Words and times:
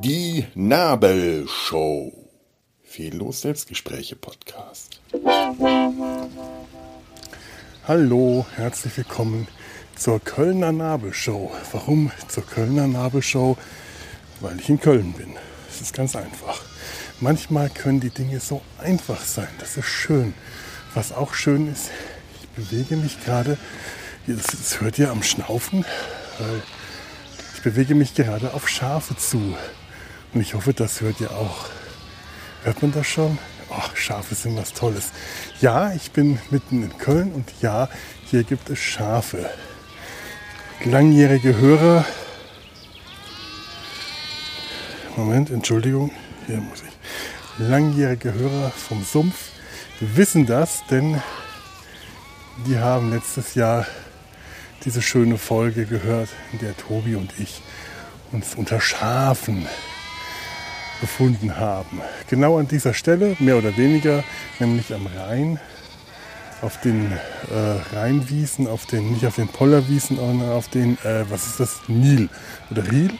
Die 0.00 0.46
Nabelshow. 0.54 2.12
Fehllos 2.82 3.42
Selbstgespräche 3.42 4.16
Podcast. 4.16 5.02
Hallo, 7.86 8.46
herzlich 8.54 8.96
willkommen 8.96 9.46
zur 9.96 10.18
Kölner 10.20 10.72
Nabelshow. 10.72 11.52
Warum 11.72 12.10
zur 12.28 12.46
Kölner 12.46 12.86
Nabelshow? 12.86 13.58
Weil 14.40 14.58
ich 14.60 14.70
in 14.70 14.80
Köln 14.80 15.12
bin. 15.12 15.34
Es 15.68 15.82
ist 15.82 15.94
ganz 15.94 16.16
einfach. 16.16 16.62
Manchmal 17.20 17.68
können 17.68 18.00
die 18.00 18.08
Dinge 18.08 18.40
so 18.40 18.62
einfach 18.78 19.20
sein. 19.20 19.50
Das 19.58 19.76
ist 19.76 19.88
schön. 19.88 20.32
Was 20.94 21.12
auch 21.12 21.34
schön 21.34 21.70
ist, 21.70 21.90
bewege 22.56 22.96
mich 22.96 23.22
gerade, 23.24 23.58
das 24.26 24.80
hört 24.80 24.98
ihr 24.98 25.10
am 25.10 25.22
Schnaufen, 25.22 25.84
ich 27.54 27.62
bewege 27.62 27.94
mich 27.94 28.14
gerade 28.14 28.54
auf 28.54 28.68
Schafe 28.68 29.16
zu. 29.16 29.56
Und 30.34 30.40
ich 30.40 30.54
hoffe, 30.54 30.72
das 30.74 31.00
hört 31.00 31.20
ihr 31.20 31.30
auch. 31.30 31.66
Hört 32.64 32.82
man 32.82 32.92
das 32.92 33.06
schon? 33.06 33.38
Ach, 33.70 33.96
Schafe 33.96 34.34
sind 34.34 34.56
was 34.56 34.72
Tolles. 34.72 35.12
Ja, 35.60 35.92
ich 35.92 36.10
bin 36.10 36.38
mitten 36.50 36.82
in 36.82 36.98
Köln 36.98 37.32
und 37.32 37.52
ja, 37.60 37.88
hier 38.24 38.44
gibt 38.44 38.70
es 38.70 38.78
Schafe. 38.78 39.50
Langjährige 40.84 41.56
Hörer. 41.56 42.04
Moment, 45.16 45.50
Entschuldigung, 45.50 46.10
hier 46.46 46.58
muss 46.58 46.82
ich. 46.82 47.66
Langjährige 47.66 48.34
Hörer 48.34 48.70
vom 48.70 49.02
Sumpf 49.04 49.50
wissen 50.00 50.46
das, 50.46 50.84
denn 50.90 51.22
die 52.64 52.78
haben 52.78 53.10
letztes 53.10 53.54
Jahr 53.54 53.86
diese 54.84 55.02
schöne 55.02 55.36
Folge 55.36 55.84
gehört, 55.84 56.28
in 56.52 56.60
der 56.60 56.76
Tobi 56.76 57.16
und 57.16 57.38
ich 57.38 57.60
uns 58.32 58.54
unter 58.54 58.80
Schafen 58.80 59.66
befunden 61.00 61.56
haben. 61.56 62.00
Genau 62.28 62.58
an 62.58 62.68
dieser 62.68 62.94
Stelle, 62.94 63.36
mehr 63.38 63.58
oder 63.58 63.76
weniger, 63.76 64.24
nämlich 64.58 64.94
am 64.94 65.06
Rhein, 65.06 65.60
auf 66.62 66.80
den 66.80 67.12
äh, 67.12 67.94
Rheinwiesen, 67.94 68.66
auf 68.66 68.86
den, 68.86 69.12
nicht 69.12 69.26
auf 69.26 69.36
den 69.36 69.48
Pollerwiesen, 69.48 70.16
sondern 70.16 70.50
auf 70.50 70.68
den, 70.68 70.94
äh, 71.04 71.24
was 71.28 71.46
ist 71.46 71.60
das, 71.60 71.80
Nil 71.88 72.30
oder 72.70 72.90
Riel. 72.90 73.12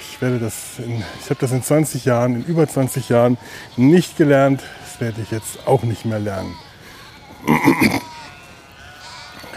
Ich, 0.00 0.16
ich 0.16 1.30
habe 1.30 1.36
das 1.40 1.52
in 1.52 1.62
20 1.62 2.04
Jahren, 2.04 2.34
in 2.34 2.44
über 2.44 2.68
20 2.68 3.08
Jahren 3.08 3.38
nicht 3.76 4.16
gelernt. 4.16 4.62
Das 4.84 5.00
werde 5.00 5.22
ich 5.22 5.30
jetzt 5.30 5.66
auch 5.66 5.82
nicht 5.82 6.04
mehr 6.04 6.18
lernen. 6.18 6.54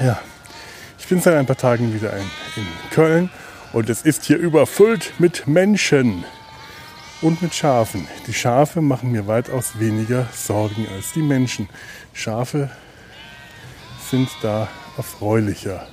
Ja, 0.04 0.20
ich 1.00 1.08
bin 1.08 1.22
seit 1.22 1.36
ein 1.36 1.46
paar 1.46 1.58
Tagen 1.58 1.94
wieder 1.94 2.14
in, 2.14 2.30
in 2.58 2.68
Köln 2.92 3.30
und 3.72 3.90
es 3.90 4.02
ist 4.02 4.26
hier 4.26 4.38
überfüllt 4.38 5.14
mit 5.18 5.48
Menschen 5.48 6.26
und 7.22 7.42
mit 7.42 7.54
Schafen. 7.54 8.08
Die 8.28 8.34
Schafe 8.34 8.82
machen 8.82 9.12
mir 9.12 9.28
weitaus 9.28 9.80
weniger 9.80 10.28
Sorgen 10.34 10.88
als 10.94 11.14
die 11.14 11.22
Menschen. 11.22 11.70
Schafe 12.14 12.70
sind 14.12 14.30
da 14.42 14.68
erfreulicher, 14.98 15.88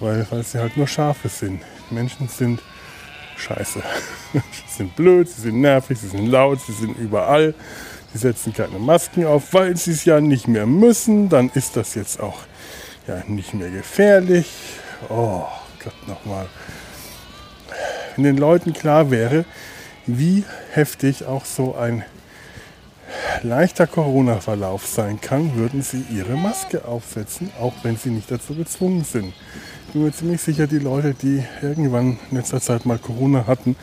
weil, 0.00 0.26
weil 0.30 0.42
sie 0.42 0.58
halt 0.58 0.76
nur 0.76 0.86
Schafe 0.86 1.28
sind. 1.28 1.60
Menschen 1.90 2.28
sind 2.28 2.62
scheiße. 3.36 3.82
sie 4.32 4.76
sind 4.76 4.96
blöd, 4.96 5.28
sie 5.28 5.42
sind 5.42 5.60
nervig, 5.60 5.98
sie 5.98 6.08
sind 6.08 6.26
laut, 6.26 6.60
sie 6.60 6.72
sind 6.72 6.96
überall. 6.96 7.54
Sie 8.12 8.18
setzen 8.18 8.52
keine 8.52 8.78
Masken 8.78 9.24
auf, 9.24 9.54
weil 9.54 9.76
sie 9.76 9.92
es 9.92 10.04
ja 10.04 10.20
nicht 10.20 10.46
mehr 10.46 10.66
müssen. 10.66 11.28
Dann 11.28 11.50
ist 11.54 11.76
das 11.76 11.94
jetzt 11.94 12.20
auch 12.20 12.40
ja, 13.06 13.22
nicht 13.26 13.54
mehr 13.54 13.70
gefährlich. 13.70 14.46
Oh 15.08 15.44
Gott 15.82 16.08
nochmal. 16.08 16.46
Wenn 18.14 18.24
den 18.24 18.36
Leuten 18.36 18.72
klar 18.72 19.10
wäre, 19.10 19.44
wie 20.06 20.44
heftig 20.72 21.24
auch 21.24 21.44
so 21.44 21.74
ein 21.74 22.04
leichter 23.42 23.86
Corona-Verlauf 23.86 24.86
sein 24.86 25.20
kann, 25.20 25.56
würden 25.56 25.82
sie 25.82 26.04
ihre 26.10 26.36
Maske 26.36 26.84
aufsetzen, 26.84 27.50
auch 27.60 27.74
wenn 27.82 27.96
sie 27.96 28.10
nicht 28.10 28.30
dazu 28.30 28.54
gezwungen 28.54 29.04
sind. 29.04 29.32
Ich 29.86 29.92
bin 29.92 30.04
mir 30.04 30.12
ziemlich 30.12 30.40
sicher, 30.40 30.66
die 30.66 30.78
Leute, 30.78 31.14
die 31.14 31.44
irgendwann 31.60 32.18
in 32.30 32.36
letzter 32.36 32.60
Zeit 32.60 32.86
mal 32.86 32.98
Corona 32.98 33.46
hatten, 33.46 33.76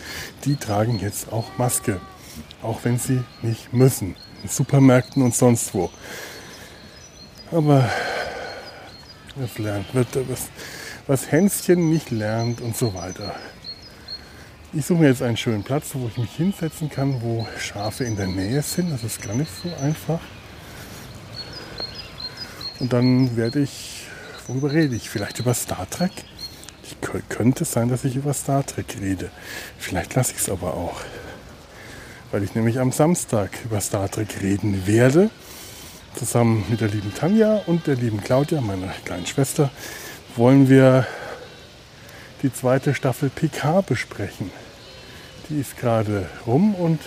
die 0.45 0.55
tragen 0.55 0.99
jetzt 0.99 1.31
auch 1.31 1.45
Maske, 1.57 1.99
auch 2.63 2.79
wenn 2.83 2.97
sie 2.97 3.21
nicht 3.41 3.73
müssen, 3.73 4.15
in 4.43 4.49
Supermärkten 4.49 5.21
und 5.21 5.35
sonst 5.35 5.73
wo. 5.73 5.89
Aber 7.51 7.89
das 9.39 9.57
lernt, 9.57 9.87
was, 9.93 10.49
was 11.07 11.31
Hänschen 11.31 11.89
nicht 11.89 12.11
lernt 12.11 12.61
und 12.61 12.75
so 12.75 12.93
weiter. 12.93 13.35
Ich 14.71 14.85
suche 14.85 14.99
mir 14.99 15.07
jetzt 15.07 15.23
einen 15.23 15.37
schönen 15.37 15.63
Platz, 15.63 15.89
wo 15.93 16.07
ich 16.07 16.17
mich 16.17 16.31
hinsetzen 16.35 16.89
kann, 16.89 17.21
wo 17.23 17.47
Schafe 17.57 18.03
in 18.03 18.15
der 18.15 18.27
Nähe 18.27 18.61
sind. 18.61 18.91
Das 18.91 19.03
ist 19.03 19.21
gar 19.21 19.33
nicht 19.33 19.49
so 19.63 19.69
einfach. 19.83 20.19
Und 22.79 22.93
dann 22.93 23.35
werde 23.35 23.61
ich, 23.61 24.05
worüber 24.47 24.71
rede 24.71 24.95
ich? 24.95 25.09
Vielleicht 25.09 25.39
über 25.39 25.55
Star 25.55 25.89
Trek? 25.89 26.11
Ich 26.83 26.97
könnte 27.29 27.65
sein, 27.65 27.89
dass 27.89 28.05
ich 28.05 28.15
über 28.15 28.33
Star 28.33 28.65
Trek 28.65 28.97
rede. 29.01 29.31
Vielleicht 29.77 30.13
lasse 30.13 30.33
ich 30.33 30.39
es 30.39 30.49
aber 30.49 30.75
auch. 30.75 31.01
Weil 32.31 32.43
ich 32.43 32.53
nämlich 32.53 32.79
am 32.79 32.91
Samstag 32.91 33.49
über 33.65 33.81
Star 33.81 34.09
Trek 34.09 34.41
reden 34.41 34.85
werde. 34.85 35.31
Zusammen 36.15 36.65
mit 36.69 36.81
der 36.81 36.89
lieben 36.89 37.13
Tanja 37.13 37.61
und 37.65 37.87
der 37.87 37.95
lieben 37.95 38.21
Claudia, 38.21 38.61
meiner 38.61 38.87
kleinen 39.05 39.25
Schwester, 39.25 39.69
wollen 40.35 40.67
wir 40.67 41.07
die 42.41 42.51
zweite 42.51 42.93
Staffel 42.93 43.29
PK 43.29 43.81
besprechen. 43.81 44.51
Die 45.49 45.59
ist 45.59 45.77
gerade 45.77 46.29
rum 46.45 46.75
und 46.75 46.99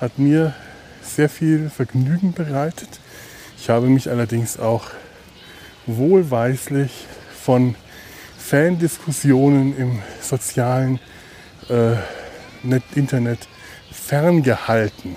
hat 0.00 0.18
mir 0.18 0.54
sehr 1.02 1.28
viel 1.28 1.70
Vergnügen 1.70 2.32
bereitet. 2.32 2.88
Ich 3.58 3.70
habe 3.70 3.86
mich 3.86 4.10
allerdings 4.10 4.58
auch 4.58 4.86
wohlweislich 5.86 7.06
von 7.42 7.74
Fandiskussionen 8.38 9.76
im 9.76 10.02
sozialen 10.20 11.00
äh, 11.68 11.96
Internet 12.94 13.48
ferngehalten. 13.90 15.16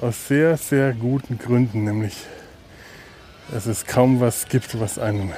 Aus 0.00 0.28
sehr, 0.28 0.56
sehr 0.56 0.92
guten 0.92 1.38
Gründen, 1.38 1.82
nämlich 1.82 2.24
dass 3.50 3.66
es 3.66 3.84
kaum 3.84 4.20
was 4.20 4.46
gibt, 4.46 4.78
was 4.78 4.96
einem 4.96 5.32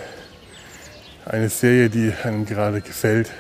eine 1.25 1.49
Serie, 1.49 1.89
die 1.89 2.13
einem 2.25 2.45
gerade 2.45 2.83
gefällt, 2.83 3.31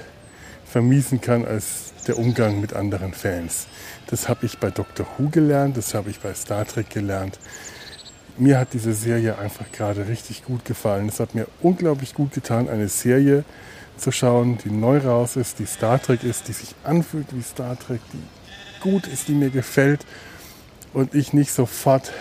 vermiesen 0.64 1.20
kann 1.20 1.44
als 1.44 1.92
der 2.06 2.16
Umgang 2.16 2.62
mit 2.62 2.72
anderen 2.72 3.12
Fans. 3.12 3.66
Das 4.06 4.30
habe 4.30 4.46
ich 4.46 4.56
bei 4.60 4.70
Doctor 4.70 5.06
Who 5.18 5.28
gelernt, 5.28 5.76
das 5.76 5.92
habe 5.92 6.08
ich 6.08 6.20
bei 6.20 6.32
Star 6.32 6.64
Trek 6.64 6.88
gelernt. 6.88 7.38
Mir 8.38 8.58
hat 8.58 8.72
diese 8.72 8.94
Serie 8.94 9.36
einfach 9.36 9.70
gerade 9.72 10.08
richtig 10.08 10.42
gut 10.46 10.64
gefallen. 10.64 11.06
Es 11.06 11.20
hat 11.20 11.34
mir 11.34 11.46
unglaublich 11.60 12.14
gut 12.14 12.32
getan, 12.32 12.66
eine 12.70 12.88
Serie 12.88 13.44
zu 13.98 14.10
schauen, 14.10 14.56
die 14.64 14.70
neu 14.70 14.96
raus 14.96 15.36
ist, 15.36 15.58
die 15.58 15.66
Star 15.66 16.00
Trek 16.00 16.24
ist, 16.24 16.48
die 16.48 16.54
sich 16.54 16.74
anfühlt 16.82 17.26
wie 17.32 17.42
Star 17.42 17.78
Trek, 17.78 18.00
die 18.14 18.80
gut 18.80 19.06
ist, 19.06 19.28
die 19.28 19.34
mir 19.34 19.50
gefällt 19.50 20.06
und 20.92 21.14
ich 21.14 21.32
nicht 21.32 21.52
sofort 21.52 22.12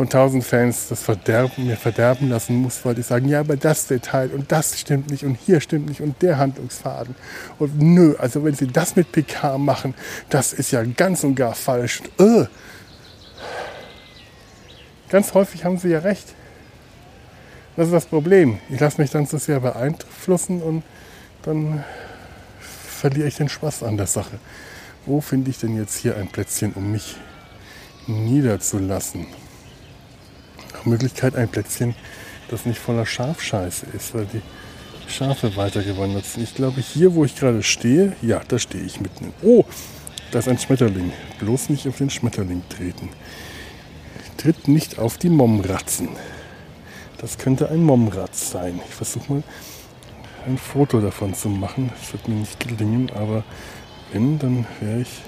von 0.00 0.08
tausend 0.08 0.44
Fans 0.44 0.88
das 0.88 1.02
Verderben, 1.02 1.66
mir 1.66 1.76
verderben 1.76 2.30
lassen 2.30 2.56
muss, 2.56 2.84
weil 2.86 2.94
die 2.94 3.02
sagen, 3.02 3.28
ja, 3.28 3.40
aber 3.40 3.56
das 3.56 3.86
Detail 3.86 4.30
und 4.30 4.50
das 4.50 4.80
stimmt 4.80 5.10
nicht 5.10 5.24
und 5.24 5.34
hier 5.34 5.60
stimmt 5.60 5.90
nicht 5.90 6.00
und 6.00 6.22
der 6.22 6.38
Handlungsfaden. 6.38 7.14
Und 7.58 7.78
nö, 7.78 8.14
also 8.18 8.42
wenn 8.42 8.54
sie 8.54 8.66
das 8.66 8.96
mit 8.96 9.12
PK 9.12 9.58
machen, 9.58 9.94
das 10.30 10.54
ist 10.54 10.70
ja 10.70 10.82
ganz 10.84 11.22
und 11.22 11.34
gar 11.34 11.54
falsch. 11.54 12.00
Uh. 12.18 12.46
Ganz 15.10 15.34
häufig 15.34 15.66
haben 15.66 15.76
sie 15.76 15.88
ja 15.88 15.98
recht. 15.98 16.28
Das 17.76 17.88
ist 17.88 17.92
das 17.92 18.06
Problem. 18.06 18.58
Ich 18.70 18.80
lasse 18.80 19.00
mich 19.00 19.10
dann 19.10 19.26
zu 19.26 19.38
sehr 19.38 19.60
beeinflussen 19.60 20.62
und 20.62 20.82
dann 21.42 21.84
verliere 22.60 23.28
ich 23.28 23.36
den 23.36 23.48
Spaß 23.48 23.82
an 23.82 23.96
der 23.96 24.06
Sache. 24.06 24.38
Wo 25.04 25.20
finde 25.20 25.50
ich 25.50 25.58
denn 25.58 25.76
jetzt 25.76 25.96
hier 25.96 26.16
ein 26.16 26.28
Plätzchen, 26.28 26.72
um 26.72 26.90
mich 26.90 27.16
niederzulassen? 28.10 29.26
nach 30.80 30.86
Möglichkeit 30.86 31.36
ein 31.36 31.48
Plätzchen, 31.48 31.94
das 32.48 32.64
nicht 32.64 32.78
voller 32.78 33.04
Schafscheiße 33.04 33.86
ist, 33.94 34.14
weil 34.14 34.26
die 34.26 34.40
Schafe 35.08 35.56
weitergewandert 35.56 36.24
sind. 36.24 36.42
Ich 36.42 36.54
glaube, 36.54 36.80
hier, 36.80 37.14
wo 37.14 37.24
ich 37.24 37.36
gerade 37.36 37.62
stehe, 37.62 38.14
ja, 38.22 38.40
da 38.48 38.58
stehe 38.58 38.84
ich 38.84 39.00
mitten. 39.00 39.32
Oh, 39.42 39.64
da 40.30 40.38
ist 40.38 40.48
ein 40.48 40.58
Schmetterling. 40.58 41.12
Bloß 41.38 41.68
nicht 41.68 41.86
auf 41.86 41.98
den 41.98 42.08
Schmetterling 42.08 42.62
treten. 42.70 43.10
Tritt 44.38 44.68
nicht 44.68 44.98
auf 44.98 45.18
die 45.18 45.28
Momratzen. 45.28 46.08
Das 47.18 47.36
könnte 47.36 47.68
ein 47.68 47.82
Momratz 47.82 48.50
sein. 48.50 48.80
Ich 48.88 48.94
versuche 48.94 49.32
mal 49.32 49.42
ein 50.46 50.56
Foto 50.56 51.00
davon 51.00 51.34
zu 51.34 51.50
machen. 51.50 51.92
Das 52.00 52.14
wird 52.14 52.28
mir 52.28 52.36
nicht 52.36 52.58
gelingen, 52.58 53.10
aber 53.14 53.44
wenn, 54.12 54.38
dann 54.38 54.66
werde 54.80 55.02
ich 55.02 55.22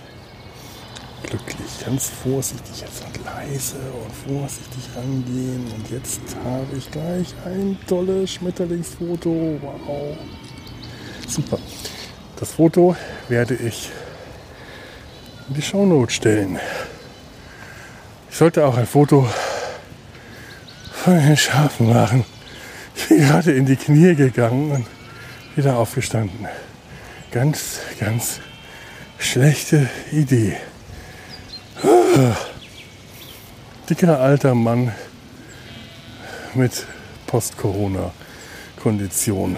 glücklich. 1.23 1.85
Ganz 1.85 2.09
vorsichtig 2.09 2.81
jetzt 2.81 3.05
und 3.05 3.25
leise 3.25 3.77
und 3.77 4.33
vorsichtig 4.33 4.85
rangehen. 4.97 5.67
Und 5.75 5.91
jetzt 5.91 6.21
habe 6.45 6.77
ich 6.77 6.91
gleich 6.91 7.35
ein 7.45 7.79
tolles 7.87 8.33
Schmetterlingsfoto. 8.33 9.59
Wow. 9.61 10.17
Super. 11.29 11.59
Das 12.37 12.53
Foto 12.53 12.97
werde 13.29 13.55
ich 13.55 13.91
in 15.49 15.55
die 15.55 15.63
Shownote 15.63 16.13
stellen. 16.13 16.59
Ich 18.31 18.37
sollte 18.37 18.67
auch 18.67 18.77
ein 18.77 18.87
Foto 18.87 19.29
von 20.93 21.15
den 21.15 21.37
Schafen 21.37 21.89
machen. 21.89 22.25
Ich 22.97 23.09
bin 23.09 23.19
gerade 23.19 23.53
in 23.53 23.67
die 23.67 23.77
Knie 23.77 24.15
gegangen 24.15 24.71
und 24.73 24.87
wieder 25.57 25.77
aufgestanden. 25.77 26.47
Ganz, 27.31 27.81
ganz 27.99 28.41
schlechte 29.19 29.89
Idee. 30.11 30.57
Dicker 33.89 34.21
alter 34.21 34.55
Mann 34.55 34.93
mit 36.55 36.87
Post-Corona-Kondition 37.27 39.57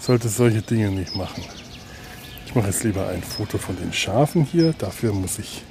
sollte 0.00 0.28
solche 0.28 0.62
Dinge 0.62 0.90
nicht 0.90 1.14
machen. 1.14 1.44
Ich 2.44 2.56
mache 2.56 2.66
jetzt 2.66 2.82
lieber 2.82 3.06
ein 3.08 3.22
Foto 3.22 3.58
von 3.58 3.76
den 3.76 3.92
Schafen 3.92 4.44
hier. 4.44 4.72
Dafür 4.72 5.12
muss 5.12 5.38
ich 5.38 5.62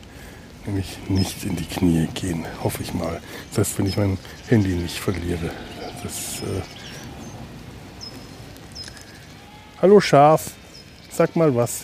nämlich 0.65 0.97
nicht 1.09 1.43
in 1.43 1.57
die 1.57 1.65
Knie 1.65 2.07
gehen, 2.13 2.45
hoffe 2.63 2.83
ich 2.83 2.93
mal. 2.93 3.19
Das 3.49 3.57
heißt, 3.59 3.77
wenn 3.79 3.87
ich 3.87 3.97
mein 3.97 4.17
Handy 4.47 4.69
nicht 4.69 4.99
verliere. 4.99 5.51
Das, 6.01 6.41
äh 6.43 6.61
Hallo 9.81 9.99
Schaf, 9.99 10.51
sag 11.11 11.35
mal 11.35 11.53
was. 11.53 11.83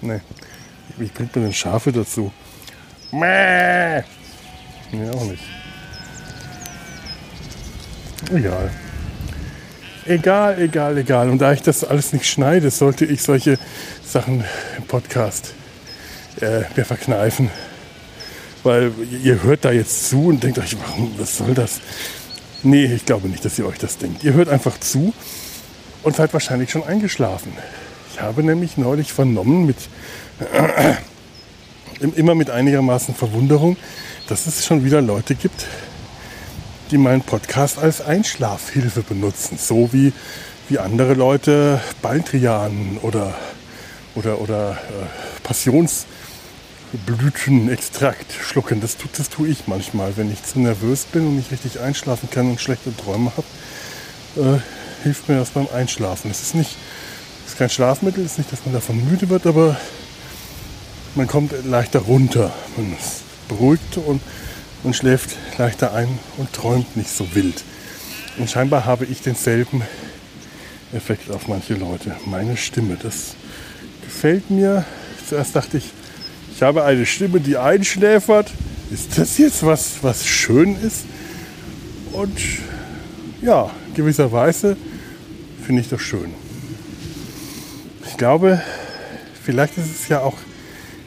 Nee, 0.00 0.22
wie 0.96 1.06
bringt 1.06 1.36
man 1.36 1.44
denn 1.44 1.54
Schafe 1.54 1.92
dazu? 1.92 2.32
Mäh. 3.12 4.02
Nee, 4.92 5.10
auch 5.10 5.24
nicht. 5.24 5.42
Egal. 8.32 8.70
Egal, 10.06 10.60
egal, 10.60 10.98
egal. 10.98 11.30
Und 11.30 11.38
da 11.38 11.52
ich 11.52 11.62
das 11.62 11.84
alles 11.84 12.12
nicht 12.12 12.26
schneide, 12.26 12.70
sollte 12.70 13.04
ich 13.04 13.22
solche 13.22 13.58
Sachen 14.04 14.44
im 14.76 14.84
Podcast 14.84 15.54
äh, 16.40 16.62
mir 16.76 16.84
verkneifen. 16.84 17.50
Weil 18.62 18.92
ihr 19.22 19.42
hört 19.42 19.64
da 19.64 19.72
jetzt 19.72 20.08
zu 20.08 20.26
und 20.26 20.42
denkt 20.42 20.58
euch, 20.58 20.76
warum, 20.78 21.14
was 21.18 21.36
soll 21.36 21.54
das? 21.54 21.80
Nee, 22.62 22.86
ich 22.86 23.04
glaube 23.04 23.28
nicht, 23.28 23.44
dass 23.44 23.58
ihr 23.58 23.66
euch 23.66 23.78
das 23.78 23.98
denkt. 23.98 24.24
Ihr 24.24 24.32
hört 24.32 24.48
einfach 24.48 24.78
zu 24.80 25.12
und 26.02 26.16
seid 26.16 26.32
wahrscheinlich 26.32 26.70
schon 26.70 26.84
eingeschlafen. 26.84 27.52
Ich 28.12 28.20
habe 28.20 28.42
nämlich 28.42 28.76
neulich 28.76 29.12
vernommen, 29.12 29.66
mit, 29.66 29.76
immer 32.00 32.34
mit 32.34 32.50
einigermaßen 32.50 33.14
Verwunderung, 33.14 33.76
dass 34.28 34.46
es 34.46 34.66
schon 34.66 34.84
wieder 34.84 35.00
Leute 35.00 35.34
gibt, 35.34 35.66
die 36.90 36.98
meinen 36.98 37.22
Podcast 37.22 37.78
als 37.78 38.00
Einschlafhilfe 38.00 39.02
benutzen. 39.02 39.58
So 39.58 39.92
wie, 39.92 40.12
wie 40.68 40.78
andere 40.78 41.14
Leute 41.14 41.80
Baldrian 42.02 42.98
oder, 43.02 43.34
oder, 44.14 44.40
oder 44.40 44.72
äh, 44.72 44.76
Passionsblütenextrakt 45.42 48.32
schlucken. 48.32 48.80
Das, 48.80 48.96
tut, 48.96 49.18
das 49.18 49.28
tue 49.30 49.48
ich 49.48 49.66
manchmal, 49.66 50.16
wenn 50.16 50.32
ich 50.32 50.44
zu 50.44 50.60
nervös 50.60 51.04
bin 51.04 51.26
und 51.26 51.36
nicht 51.36 51.50
richtig 51.50 51.80
einschlafen 51.80 52.30
kann 52.30 52.48
und 52.50 52.60
schlechte 52.60 52.96
Träume 52.96 53.32
habe. 53.36 53.46
Äh, 54.56 54.60
hilft 55.02 55.28
mir 55.28 55.38
das 55.38 55.50
beim 55.50 55.66
Einschlafen. 55.72 56.30
Es 56.30 56.40
ist 56.42 56.54
es 56.54 57.52
ist 57.52 57.58
kein 57.58 57.70
Schlafmittel, 57.70 58.24
es 58.24 58.32
ist 58.32 58.38
nicht, 58.38 58.52
dass 58.52 58.64
man 58.64 58.74
davon 58.74 59.08
müde 59.08 59.28
wird, 59.28 59.46
aber 59.46 59.76
man 61.16 61.26
kommt 61.26 61.52
leichter 61.64 62.00
runter. 62.00 62.52
Man 62.76 62.92
ist 62.92 63.22
beruhigt 63.48 63.96
und, 63.96 64.20
und 64.82 64.94
schläft 64.94 65.36
leichter 65.58 65.94
ein 65.94 66.18
und 66.36 66.52
träumt 66.52 66.96
nicht 66.96 67.10
so 67.10 67.34
wild. 67.34 67.64
Und 68.38 68.50
scheinbar 68.50 68.84
habe 68.84 69.06
ich 69.06 69.22
denselben 69.22 69.82
Effekt 70.92 71.30
auf 71.30 71.48
manche 71.48 71.74
Leute. 71.74 72.16
Meine 72.26 72.56
Stimme, 72.56 72.98
das 73.02 73.34
gefällt 74.04 74.50
mir. 74.50 74.84
Zuerst 75.28 75.56
dachte 75.56 75.78
ich, 75.78 75.90
ich 76.54 76.62
habe 76.62 76.84
eine 76.84 77.06
Stimme, 77.06 77.40
die 77.40 77.56
einschläfert. 77.56 78.50
Ist 78.90 79.18
das 79.18 79.38
jetzt 79.38 79.64
was, 79.64 80.02
was 80.02 80.26
schön 80.26 80.76
ist? 80.80 81.06
Und 82.12 82.38
ja, 83.42 83.70
gewisserweise 83.94 84.76
finde 85.64 85.82
ich 85.82 85.88
das 85.88 86.00
schön. 86.00 86.32
Ich 88.06 88.16
glaube, 88.16 88.62
vielleicht 89.42 89.76
ist 89.78 90.00
es 90.02 90.08
ja 90.08 90.20
auch 90.20 90.36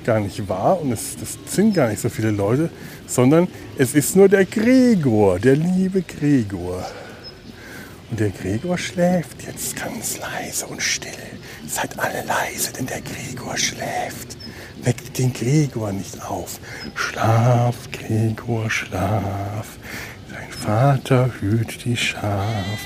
gar 0.09 0.19
nicht 0.19 0.49
wahr 0.49 0.81
und 0.81 0.91
es, 0.91 1.17
das 1.17 1.37
sind 1.53 1.75
gar 1.75 1.87
nicht 1.87 2.01
so 2.01 2.09
viele 2.09 2.31
Leute, 2.31 2.71
sondern 3.05 3.47
es 3.77 3.93
ist 3.93 4.15
nur 4.15 4.27
der 4.27 4.43
Gregor, 4.43 5.37
der 5.37 5.55
liebe 5.55 6.01
Gregor. 6.01 6.83
Und 8.09 8.19
der 8.19 8.31
Gregor 8.31 8.75
schläft 8.79 9.43
jetzt 9.45 9.75
ganz 9.75 10.17
leise 10.17 10.65
und 10.65 10.81
still. 10.81 11.29
Seid 11.67 11.99
alle 11.99 12.23
leise, 12.25 12.73
denn 12.73 12.87
der 12.87 13.01
Gregor 13.01 13.55
schläft. 13.55 14.35
Weckt 14.81 15.19
den 15.19 15.31
Gregor 15.31 15.91
nicht 15.91 16.19
auf. 16.27 16.59
Schlaf, 16.95 17.75
Gregor, 17.91 18.67
schlaf. 18.71 19.67
Dein 20.31 20.51
Vater 20.51 21.29
hüt 21.39 21.85
die 21.85 21.97
Schaf. 21.97 22.79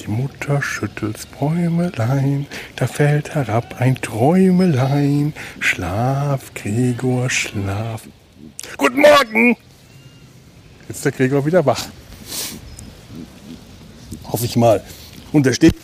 Die 0.00 0.08
Mutter 0.08 0.62
schüttelt's 0.62 1.26
Bäumelein, 1.26 2.46
da 2.76 2.86
fällt 2.86 3.34
herab 3.34 3.80
ein 3.80 3.96
Träumelein. 4.00 5.34
Schlaf, 5.58 6.54
Gregor, 6.54 7.28
schlaf. 7.28 8.08
Guten 8.78 9.02
Morgen! 9.02 9.56
Jetzt 10.88 10.96
ist 10.96 11.04
der 11.04 11.12
Gregor 11.12 11.44
wieder 11.44 11.66
wach. 11.66 11.86
Hoffe 14.24 14.46
ich 14.46 14.56
mal. 14.56 14.82
Und 15.32 15.46
er 15.46 15.52
steht. 15.52 15.74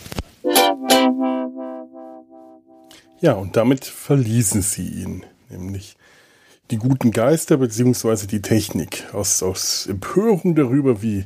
Ja, 3.19 3.33
und 3.33 3.55
damit 3.55 3.85
verließen 3.85 4.63
sie 4.63 4.87
ihn, 4.87 5.25
nämlich 5.49 5.95
die 6.71 6.77
guten 6.77 7.11
Geister 7.11 7.57
beziehungsweise 7.57 8.27
die 8.27 8.41
Technik 8.41 9.05
aus, 9.13 9.41
aus 9.41 9.87
Empörung 9.87 10.55
darüber, 10.55 11.01
wie, 11.01 11.25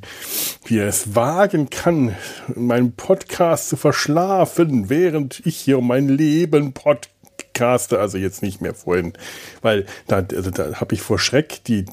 wie 0.65 0.77
er 0.77 0.87
es 0.87 1.15
wagen 1.15 1.69
kann, 1.69 2.15
meinen 2.55 2.93
Podcast 2.93 3.69
zu 3.69 3.77
verschlafen, 3.77 4.89
während 4.89 5.41
ich 5.45 5.57
hier 5.57 5.79
um 5.79 5.87
mein 5.87 6.09
Leben 6.09 6.73
podcaste, 6.73 7.99
also 7.99 8.17
jetzt 8.17 8.43
nicht 8.43 8.61
mehr 8.61 8.75
vorhin, 8.75 9.13
weil 9.61 9.85
da, 10.07 10.17
also 10.17 10.51
da 10.51 10.79
habe 10.79 10.93
ich 10.93 11.01
vor 11.01 11.17
Schreck 11.17 11.63
die, 11.63 11.85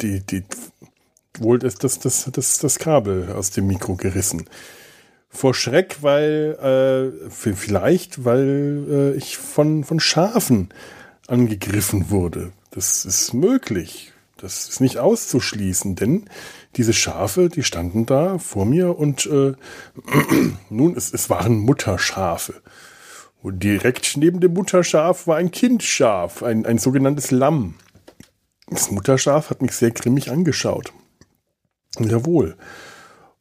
die, 0.00 0.20
die, 0.20 0.44
wohl 1.38 1.58
das, 1.58 1.76
das, 1.76 1.98
das, 1.98 2.30
das, 2.30 2.58
das 2.58 2.78
Kabel 2.78 3.32
aus 3.32 3.50
dem 3.50 3.66
Mikro 3.66 3.96
gerissen. 3.96 4.44
Vor 5.28 5.52
Schreck, 5.52 5.96
weil, 6.00 7.12
äh, 7.26 7.30
vielleicht, 7.30 8.24
weil 8.24 8.84
äh, 8.88 9.16
ich 9.16 9.36
von, 9.36 9.82
von 9.82 9.98
Schafen 9.98 10.68
angegriffen 11.26 12.10
wurde. 12.10 12.52
Das 12.74 13.04
ist 13.04 13.32
möglich. 13.34 14.12
Das 14.36 14.68
ist 14.68 14.80
nicht 14.80 14.98
auszuschließen, 14.98 15.94
denn 15.94 16.24
diese 16.74 16.92
Schafe, 16.92 17.48
die 17.48 17.62
standen 17.62 18.04
da 18.04 18.38
vor 18.38 18.64
mir 18.64 18.98
und 18.98 19.26
äh, 19.26 19.52
nun, 20.70 20.96
es, 20.96 21.12
es 21.12 21.30
waren 21.30 21.56
Mutterschafe. 21.58 22.54
Und 23.40 23.62
direkt 23.62 24.16
neben 24.16 24.40
dem 24.40 24.54
Mutterschaf 24.54 25.28
war 25.28 25.36
ein 25.36 25.52
Kindschaf, 25.52 26.42
ein, 26.42 26.66
ein 26.66 26.78
sogenanntes 26.78 27.30
Lamm. 27.30 27.74
Das 28.68 28.90
Mutterschaf 28.90 29.50
hat 29.50 29.62
mich 29.62 29.72
sehr 29.72 29.92
grimmig 29.92 30.30
angeschaut. 30.32 30.92
Jawohl. 32.00 32.56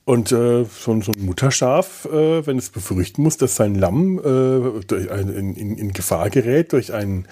Und 0.05 0.31
äh, 0.31 0.65
so, 0.65 1.01
so 1.01 1.11
ein 1.11 1.25
Mutterschaf, 1.25 2.05
äh, 2.05 2.45
wenn 2.45 2.59
es 2.59 2.69
befürchten 2.69 3.23
muss, 3.23 3.37
dass 3.37 3.55
sein 3.55 3.73
Lamm 3.73 4.19
äh, 4.19 5.09
ein, 5.09 5.29
in, 5.29 5.77
in 5.77 5.93
Gefahr 5.93 6.29
gerät 6.29 6.73
durch 6.73 6.93
einen 6.93 7.27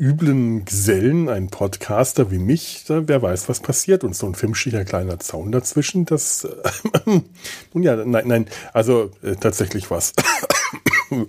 üblen 0.00 0.64
Gesellen, 0.64 1.28
ein 1.28 1.48
Podcaster 1.50 2.30
wie 2.30 2.38
mich, 2.38 2.84
da, 2.88 3.06
wer 3.06 3.20
weiß, 3.20 3.50
was 3.50 3.60
passiert. 3.60 4.02
Und 4.02 4.16
so 4.16 4.26
ein 4.26 4.34
filmschicher 4.34 4.84
kleiner 4.86 5.20
Zaun 5.20 5.52
dazwischen, 5.52 6.06
das, 6.06 6.44
äh, 6.44 7.20
nun 7.74 7.82
ja, 7.82 7.96
nein, 7.96 8.26
nein, 8.26 8.46
also 8.72 9.10
äh, 9.22 9.36
tatsächlich 9.36 9.90
was. 9.90 10.14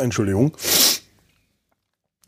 Entschuldigung. 0.00 0.52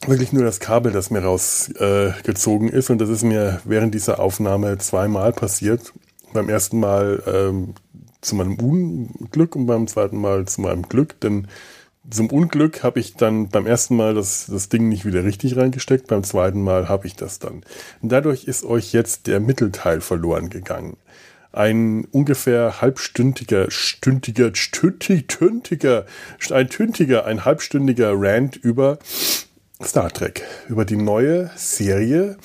Wirklich 0.07 0.33
nur 0.33 0.45
das 0.45 0.59
Kabel, 0.59 0.93
das 0.93 1.11
mir 1.11 1.21
rausgezogen 1.21 2.73
äh, 2.73 2.77
ist. 2.77 2.91
Und 2.91 2.99
das 2.99 3.09
ist 3.09 3.23
mir 3.23 3.61
während 3.65 3.95
dieser 3.95 4.19
Aufnahme 4.19 4.79
zweimal 4.79 5.33
passiert. 5.33 5.93
Beim 6.33 6.49
ersten 6.49 6.81
Mal 6.81 7.23
ähm, 7.27 7.75
zu 8.21 8.35
meinem 8.35 8.55
Unglück 8.55 9.55
und 9.55 9.67
beim 9.67 9.87
zweiten 9.87 10.19
Mal 10.19 10.47
zu 10.47 10.63
meinem 10.63 10.89
Glück, 10.89 11.21
denn 11.21 11.47
zum 12.09 12.31
Unglück 12.31 12.83
habe 12.83 13.01
ich 13.01 13.15
dann 13.15 13.49
beim 13.49 13.67
ersten 13.67 13.97
Mal 13.97 14.15
das, 14.15 14.47
das 14.47 14.69
Ding 14.69 14.89
nicht 14.89 15.05
wieder 15.05 15.25
richtig 15.25 15.57
reingesteckt, 15.57 16.07
beim 16.07 16.25
zweiten 16.25 16.63
Mal 16.63 16.89
habe 16.89 17.07
ich 17.07 17.15
das 17.15 17.39
dann. 17.39 17.63
Und 18.01 18.11
dadurch 18.11 18.45
ist 18.45 18.65
euch 18.65 18.93
jetzt 18.93 19.27
der 19.27 19.41
Mittelteil 19.41 20.01
verloren 20.01 20.49
gegangen. 20.49 20.97
Ein 21.53 22.07
ungefähr 22.13 22.81
halbstündiger, 22.81 23.71
stündiger, 23.71 24.55
stündig, 24.55 25.29
tündiger, 25.29 26.07
ein 26.51 26.69
tündiger, 26.69 27.27
ein 27.27 27.45
halbstündiger 27.45 28.13
Rant 28.15 28.57
über 28.57 28.99
Star 29.83 30.11
Trek, 30.11 30.43
über 30.69 30.85
die 30.85 30.97
neue 30.97 31.51
Serie 31.57 32.37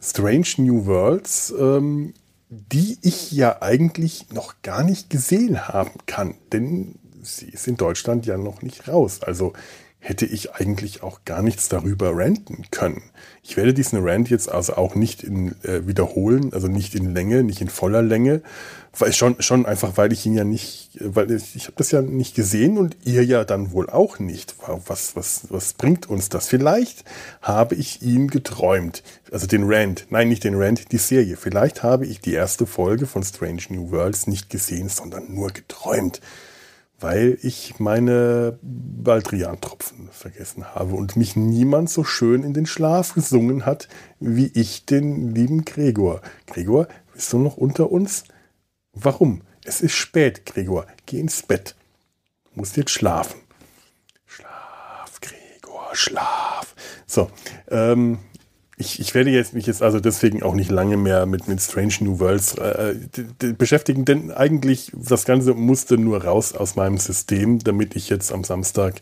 Strange 0.00 0.46
New 0.58 0.86
Worlds, 0.86 1.52
ähm, 1.58 2.14
die 2.48 2.98
ich 3.02 3.32
ja 3.32 3.62
eigentlich 3.62 4.30
noch 4.32 4.54
gar 4.62 4.84
nicht 4.84 5.10
gesehen 5.10 5.68
haben 5.68 5.98
kann, 6.06 6.34
denn 6.52 6.96
sie 7.24 7.48
ist 7.48 7.66
in 7.66 7.76
Deutschland 7.76 8.26
ja 8.26 8.36
noch 8.36 8.62
nicht 8.62 8.88
raus. 8.88 9.22
Also 9.22 9.52
hätte 10.04 10.26
ich 10.26 10.52
eigentlich 10.52 11.02
auch 11.02 11.20
gar 11.24 11.40
nichts 11.40 11.70
darüber 11.70 12.14
ranten 12.14 12.66
können. 12.70 13.02
Ich 13.42 13.56
werde 13.56 13.72
diesen 13.72 14.06
Rant 14.06 14.28
jetzt 14.28 14.52
also 14.52 14.74
auch 14.74 14.94
nicht 14.94 15.22
in, 15.22 15.54
äh, 15.62 15.86
wiederholen, 15.86 16.52
also 16.52 16.68
nicht 16.68 16.94
in 16.94 17.14
Länge, 17.14 17.42
nicht 17.42 17.62
in 17.62 17.70
voller 17.70 18.02
Länge, 18.02 18.42
weil 18.98 19.14
schon 19.14 19.40
schon 19.40 19.64
einfach, 19.64 19.96
weil 19.96 20.12
ich 20.12 20.26
ihn 20.26 20.34
ja 20.34 20.44
nicht, 20.44 20.90
weil 21.00 21.30
ich, 21.30 21.56
ich 21.56 21.64
habe 21.64 21.76
das 21.78 21.90
ja 21.90 22.02
nicht 22.02 22.34
gesehen 22.34 22.76
und 22.76 22.98
ihr 23.04 23.24
ja 23.24 23.44
dann 23.44 23.72
wohl 23.72 23.88
auch 23.88 24.18
nicht. 24.18 24.54
Was 24.86 25.16
was 25.16 25.46
was 25.48 25.72
bringt 25.72 26.10
uns 26.10 26.28
das? 26.28 26.48
Vielleicht 26.48 27.04
habe 27.40 27.74
ich 27.74 28.02
ihn 28.02 28.28
geträumt, 28.28 29.02
also 29.32 29.46
den 29.46 29.64
Rant, 29.64 30.06
nein 30.10 30.28
nicht 30.28 30.44
den 30.44 30.54
Rant, 30.54 30.92
die 30.92 30.98
Serie. 30.98 31.38
Vielleicht 31.38 31.82
habe 31.82 32.04
ich 32.04 32.20
die 32.20 32.34
erste 32.34 32.66
Folge 32.66 33.06
von 33.06 33.22
Strange 33.22 33.62
New 33.70 33.90
Worlds 33.90 34.26
nicht 34.26 34.50
gesehen, 34.50 34.90
sondern 34.90 35.32
nur 35.32 35.50
geträumt 35.50 36.20
weil 37.00 37.38
ich 37.42 37.78
meine 37.78 38.58
Baldrian-Tropfen 38.62 40.08
vergessen 40.10 40.74
habe 40.74 40.94
und 40.94 41.16
mich 41.16 41.36
niemand 41.36 41.90
so 41.90 42.04
schön 42.04 42.42
in 42.42 42.54
den 42.54 42.66
Schlaf 42.66 43.14
gesungen 43.14 43.66
hat, 43.66 43.88
wie 44.20 44.50
ich 44.54 44.86
den 44.86 45.34
lieben 45.34 45.64
Gregor. 45.64 46.22
Gregor, 46.46 46.88
bist 47.12 47.32
du 47.32 47.38
noch 47.38 47.56
unter 47.56 47.90
uns? 47.90 48.24
Warum? 48.92 49.42
Es 49.64 49.80
ist 49.80 49.94
spät, 49.94 50.46
Gregor. 50.46 50.86
Geh 51.06 51.20
ins 51.20 51.42
Bett. 51.42 51.74
Du 52.44 52.60
musst 52.60 52.76
jetzt 52.76 52.90
schlafen. 52.90 53.40
Schlaf, 54.26 55.20
Gregor, 55.20 55.90
schlaf. 55.94 56.74
So, 57.06 57.30
ähm, 57.70 58.18
ich, 58.76 58.98
ich 59.00 59.14
werde 59.14 59.30
jetzt 59.30 59.54
mich 59.54 59.66
jetzt 59.66 59.82
also 59.82 60.00
deswegen 60.00 60.42
auch 60.42 60.54
nicht 60.54 60.70
lange 60.70 60.96
mehr 60.96 61.26
mit, 61.26 61.46
mit 61.46 61.60
Strange 61.60 61.94
New 62.00 62.18
Worlds 62.18 62.54
äh, 62.54 62.94
beschäftigen, 63.56 64.04
denn 64.04 64.32
eigentlich 64.32 64.90
das 64.94 65.24
Ganze 65.24 65.54
musste 65.54 65.96
nur 65.96 66.24
raus 66.24 66.54
aus 66.54 66.74
meinem 66.74 66.98
System, 66.98 67.60
damit 67.60 67.94
ich 67.94 68.08
jetzt 68.08 68.32
am 68.32 68.42
Samstag 68.42 69.00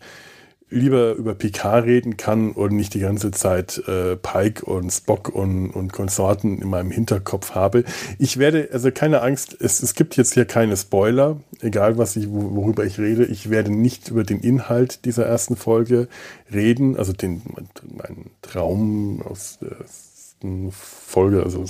lieber 0.73 1.15
über 1.15 1.35
PK 1.35 1.79
reden 1.79 2.17
kann 2.17 2.53
und 2.53 2.73
nicht 2.73 2.95
die 2.95 3.01
ganze 3.01 3.31
Zeit 3.31 3.83
äh, 3.87 4.17
Pike 4.17 4.65
und 4.65 4.91
Spock 4.91 5.29
und, 5.29 5.71
und 5.71 5.93
Konsorten 5.93 6.59
in 6.61 6.69
meinem 6.69 6.91
Hinterkopf 6.91 7.55
habe. 7.55 7.85
Ich 8.19 8.39
werde, 8.39 8.71
also 8.73 8.91
keine 8.91 9.23
Angst, 9.23 9.57
es, 9.61 9.83
es 9.83 9.95
gibt 9.95 10.17
jetzt 10.17 10.35
hier 10.35 10.45
keine 10.45 10.77
Spoiler, 10.77 11.41
egal 11.61 11.99
was 11.99 12.17
ich, 12.17 12.27
worüber 12.31 12.85
ich 12.85 12.99
rede. 12.99 13.25
Ich 13.25 13.51
werde 13.51 13.71
nicht 13.71 14.09
über 14.09 14.25
den 14.25 14.41
Inhalt 14.41 15.05
dieser 15.05 15.27
ersten 15.27 15.57
Folge 15.57 16.09
reden, 16.53 16.97
also 16.97 17.13
den, 17.13 17.43
mein 17.97 18.31
Traum 18.43 19.23
aus 19.23 19.59
der 19.61 19.77
ersten 20.43 20.73
Folge, 20.73 21.43
also 21.43 21.65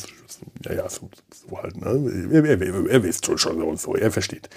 ja, 0.64 0.74
ja, 0.74 0.88
so, 0.88 1.08
so 1.30 1.62
halt, 1.62 1.80
ne? 1.80 2.30
Er, 2.32 2.44
er, 2.44 2.60
er, 2.60 2.86
er 2.90 3.02
wisst 3.02 3.26
schon, 3.26 3.38
so 3.38 3.66
und 3.66 3.80
so, 3.80 3.94
er 3.94 4.10
versteht. 4.10 4.48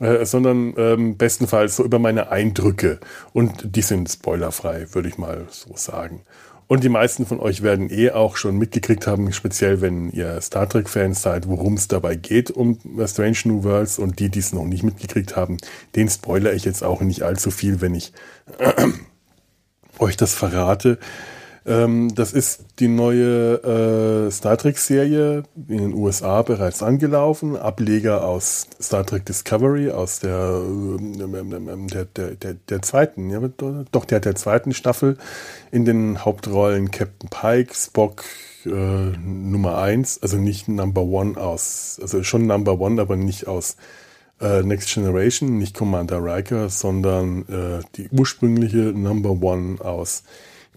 Äh, 0.00 0.24
sondern 0.26 0.74
ähm, 0.76 1.16
bestenfalls 1.16 1.76
so 1.76 1.84
über 1.84 1.98
meine 1.98 2.30
Eindrücke. 2.30 3.00
Und 3.32 3.76
die 3.76 3.82
sind 3.82 4.10
spoilerfrei, 4.10 4.88
würde 4.92 5.08
ich 5.08 5.18
mal 5.18 5.46
so 5.50 5.74
sagen. 5.76 6.22
Und 6.66 6.84
die 6.84 6.88
meisten 6.88 7.26
von 7.26 7.40
euch 7.40 7.62
werden 7.62 7.90
eh 7.90 8.10
auch 8.10 8.36
schon 8.36 8.56
mitgekriegt 8.56 9.06
haben, 9.06 9.32
speziell 9.32 9.80
wenn 9.80 10.10
ihr 10.10 10.40
Star 10.40 10.68
Trek-Fans 10.68 11.20
seid, 11.20 11.46
worum 11.46 11.74
es 11.74 11.88
dabei 11.88 12.14
geht 12.14 12.50
um 12.50 12.78
Strange 13.06 13.38
New 13.44 13.64
Worlds. 13.64 13.98
Und 13.98 14.18
die, 14.18 14.28
die 14.28 14.38
es 14.38 14.52
noch 14.52 14.64
nicht 14.64 14.82
mitgekriegt 14.82 15.36
haben, 15.36 15.58
den 15.96 16.08
spoilere 16.08 16.54
ich 16.54 16.64
jetzt 16.64 16.82
auch 16.82 17.00
nicht 17.00 17.22
allzu 17.22 17.50
viel, 17.50 17.80
wenn 17.80 17.94
ich 17.94 18.12
äh, 18.58 18.72
euch 19.98 20.16
das 20.16 20.34
verrate. 20.34 20.98
Ähm, 21.64 22.14
das 22.14 22.32
ist 22.32 22.64
die 22.80 22.88
neue 22.88 24.26
äh, 24.26 24.30
Star 24.30 24.56
Trek-Serie 24.56 25.44
in 25.68 25.78
den 25.78 25.94
USA 25.94 26.42
bereits 26.42 26.82
angelaufen. 26.82 27.56
Ableger 27.56 28.24
aus 28.24 28.66
Star 28.80 29.06
Trek 29.06 29.24
Discovery, 29.26 29.90
aus 29.90 30.18
der, 30.18 30.60
äh, 30.60 31.86
der, 31.88 32.04
der, 32.04 32.30
der, 32.34 32.54
der 32.54 32.82
zweiten, 32.82 33.30
ja, 33.30 33.40
doch 33.92 34.04
der, 34.04 34.20
der 34.20 34.34
zweiten 34.34 34.74
Staffel. 34.74 35.18
In 35.70 35.84
den 35.84 36.24
Hauptrollen 36.24 36.90
Captain 36.90 37.28
Pike, 37.30 37.74
Spock, 37.74 38.24
äh, 38.66 38.70
Nummer 38.70 39.78
1, 39.78 40.20
also 40.22 40.38
nicht 40.38 40.68
Number 40.68 41.02
One 41.02 41.36
aus, 41.36 41.98
also 42.02 42.24
schon 42.24 42.46
Number 42.46 42.80
One, 42.80 43.00
aber 43.00 43.16
nicht 43.16 43.46
aus 43.46 43.76
äh, 44.40 44.62
Next 44.62 44.92
Generation, 44.92 45.58
nicht 45.58 45.76
Commander 45.76 46.22
Riker, 46.24 46.68
sondern 46.68 47.42
äh, 47.48 47.84
die 47.96 48.08
ursprüngliche 48.10 48.92
Number 48.92 49.30
One 49.30 49.80
aus 49.80 50.24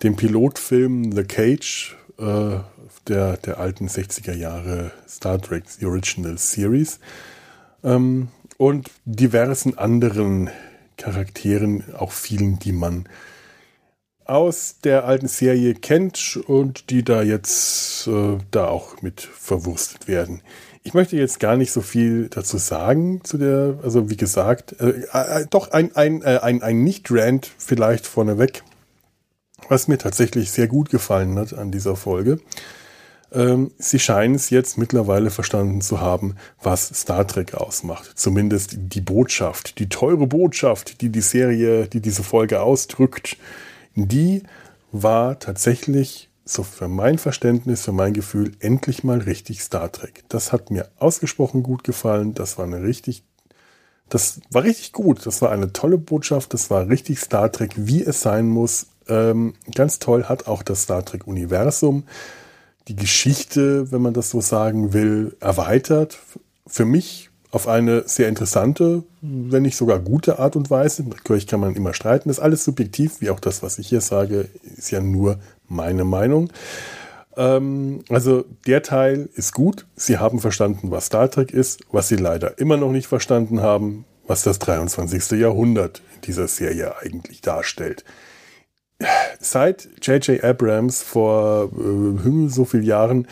dem 0.04 0.16
Pilotfilm 0.16 1.12
The 1.12 1.24
Cage 1.24 1.96
äh, 2.18 2.58
der, 3.08 3.38
der 3.38 3.60
alten 3.60 3.88
60er 3.88 4.34
Jahre 4.34 4.92
Star 5.08 5.42
Trek 5.42 5.64
The 5.68 5.86
Original 5.86 6.38
Series 6.38 7.00
ähm, 7.84 8.30
und 8.58 8.90
diversen 9.06 9.78
anderen 9.78 10.50
Charakteren, 10.98 11.84
auch 11.98 12.12
vielen, 12.12 12.58
die 12.60 12.72
man 12.72 13.08
aus 14.24 14.78
der 14.84 15.06
alten 15.06 15.28
Serie 15.28 15.76
kennt 15.76 16.38
und 16.48 16.90
die 16.90 17.04
da 17.04 17.22
jetzt 17.22 18.08
äh, 18.08 18.38
da 18.50 18.68
auch 18.68 19.02
mit 19.02 19.22
verwurstet 19.22 20.08
werden. 20.08 20.42
Ich 20.84 20.94
möchte 20.94 21.16
jetzt 21.16 21.40
gar 21.40 21.58
nicht 21.58 21.72
so 21.72 21.82
viel 21.82 22.30
dazu 22.30 22.58
sagen 22.58 23.22
zu 23.24 23.38
der, 23.38 23.80
also 23.84 24.10
wie 24.10 24.18
gesagt, 24.18 24.80
äh, 24.80 25.04
äh, 25.12 25.46
doch 25.50 25.72
ein, 25.72 25.96
ein, 25.96 26.22
äh, 26.22 26.40
ein, 26.42 26.64
ein 26.64 26.84
Nicht-Rant 26.84 27.52
vielleicht 27.58 28.08
vorneweg 28.08 28.64
was 29.70 29.88
mir 29.88 29.98
tatsächlich 29.98 30.52
sehr 30.52 30.68
gut 30.68 30.90
gefallen 30.90 31.38
hat 31.38 31.54
an 31.54 31.72
dieser 31.72 31.96
Folge. 31.96 32.40
Ähm, 33.32 33.72
sie 33.78 34.00
scheinen 34.00 34.36
es 34.36 34.50
jetzt 34.50 34.78
mittlerweile 34.78 35.30
verstanden 35.30 35.82
zu 35.82 36.00
haben, 36.00 36.36
was 36.62 36.88
Star 36.88 37.28
Trek 37.28 37.54
ausmacht. 37.56 38.12
Zumindest 38.16 38.76
die 38.78 39.02
Botschaft, 39.02 39.80
die 39.80 39.90
teure 39.90 40.28
Botschaft, 40.28 41.02
die 41.02 41.10
die 41.10 41.22
Serie, 41.22 41.88
die 41.88 42.02
diese 42.02 42.24
Folge 42.24 42.62
ausdrückt, 42.62 43.38
die 43.96 44.44
war 44.92 45.40
tatsächlich, 45.40 46.30
so 46.46 46.64
für 46.64 46.88
mein 46.88 47.18
Verständnis, 47.18 47.84
für 47.84 47.92
mein 47.92 48.14
Gefühl, 48.14 48.52
endlich 48.60 49.04
mal 49.04 49.18
richtig 49.18 49.62
Star 49.62 49.92
Trek. 49.92 50.24
Das 50.30 50.54
hat 50.54 50.70
mir 50.70 50.90
ausgesprochen 51.00 51.64
gut 51.64 51.84
gefallen. 51.84 52.36
Das 52.36 52.58
war 52.58 52.66
eine 52.66 52.84
richtig, 52.84 53.24
das 54.10 54.40
war 54.52 54.64
richtig 54.64 54.94
gut. 54.94 55.26
Das 55.26 55.42
war 55.42 55.52
eine 55.52 55.74
tolle 55.74 55.98
Botschaft. 55.98 56.54
Das 56.54 56.70
war 56.70 56.88
richtig 56.88 57.20
Star 57.20 57.52
Trek, 57.52 57.74
wie 57.76 58.04
es 58.04 58.22
sein 58.22 58.48
muss 58.48 58.88
ähm, 59.08 59.54
ganz 59.74 60.00
toll 60.00 60.26
hat 60.26 60.48
auch 60.48 60.64
das 60.64 60.84
Star 60.84 61.04
Trek-Universum 61.04 62.04
die 62.88 62.96
Geschichte, 62.96 63.92
wenn 63.92 64.02
man 64.02 64.14
das 64.14 64.30
so 64.30 64.42
sagen 64.42 64.94
will, 64.94 65.36
erweitert. 65.40 66.20
Für 66.68 66.86
mich 66.86 67.30
auf 67.52 67.68
eine 67.68 68.08
sehr 68.08 68.28
interessante, 68.28 69.04
wenn 69.22 69.64
nicht 69.64 69.78
sogar 69.78 70.00
gute 70.00 70.40
Art 70.40 70.56
und 70.56 70.70
Weise. 70.70 71.04
Natürlich 71.04 71.48
kann 71.48 71.60
man 71.60 71.76
immer 71.76 71.94
streiten. 71.94 72.30
Das 72.30 72.38
ist 72.38 72.44
alles 72.44 72.64
subjektiv, 72.64 73.22
wie 73.22 73.30
auch 73.30 73.40
das, 73.40 73.64
was 73.64 73.80
ich 73.80 73.88
hier 73.88 74.02
sage, 74.02 74.50
ist 74.78 74.92
ja 74.92 75.00
nur 75.00 75.40
meine 75.68 76.04
Meinung. 76.04 76.52
Ähm, 77.38 78.04
also 78.10 78.46
der 78.68 78.84
Teil 78.84 79.30
ist 79.36 79.54
gut. 79.54 79.86
Sie 79.96 80.18
haben 80.18 80.40
verstanden, 80.40 80.92
was 80.92 81.08
Star 81.08 81.32
Trek 81.32 81.52
ist, 81.52 81.82
was 81.92 82.08
sie 82.08 82.18
leider 82.18 82.60
immer 82.60 82.78
noch 82.78 82.92
nicht 82.92 83.08
verstanden 83.08 83.62
haben, 83.62 84.06
was 84.28 84.44
das 84.44 84.60
23. 84.60 85.40
Jahrhundert 85.40 86.02
in 86.16 86.22
dieser 86.22 86.48
Serie 86.48 86.98
eigentlich 87.00 87.42
darstellt 87.42 88.04
seit 89.40 89.90
J.J. 90.02 90.44
Abrams 90.44 91.04
vor 91.04 91.72
äh, 91.74 92.48
so 92.48 92.66
vielen 92.66 92.84
Jahren 92.84 93.28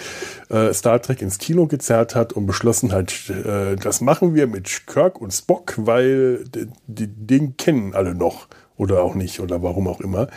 äh, 0.50 0.74
Star 0.74 1.01
Trek 1.01 1.22
ins 1.22 1.38
Kino 1.38 1.67
gezerrt 1.67 2.15
hat 2.15 2.34
und 2.34 2.46
beschlossen 2.46 2.91
hat, 2.91 3.29
äh, 3.29 3.75
das 3.75 4.01
machen 4.01 4.36
wir 4.36 4.48
mit 4.48 4.88
Kirk 4.88 5.22
und 5.22 5.32
Spock, 5.32 5.75
weil 5.77 6.43
den 6.88 7.58
kennen 7.58 7.93
alle 7.93 8.13
noch 8.13 8.48
oder 8.75 9.03
auch 9.03 9.15
nicht 9.15 9.39
oder 9.39 9.62
warum 9.63 9.88
auch 9.88 10.01
immer 10.01 10.27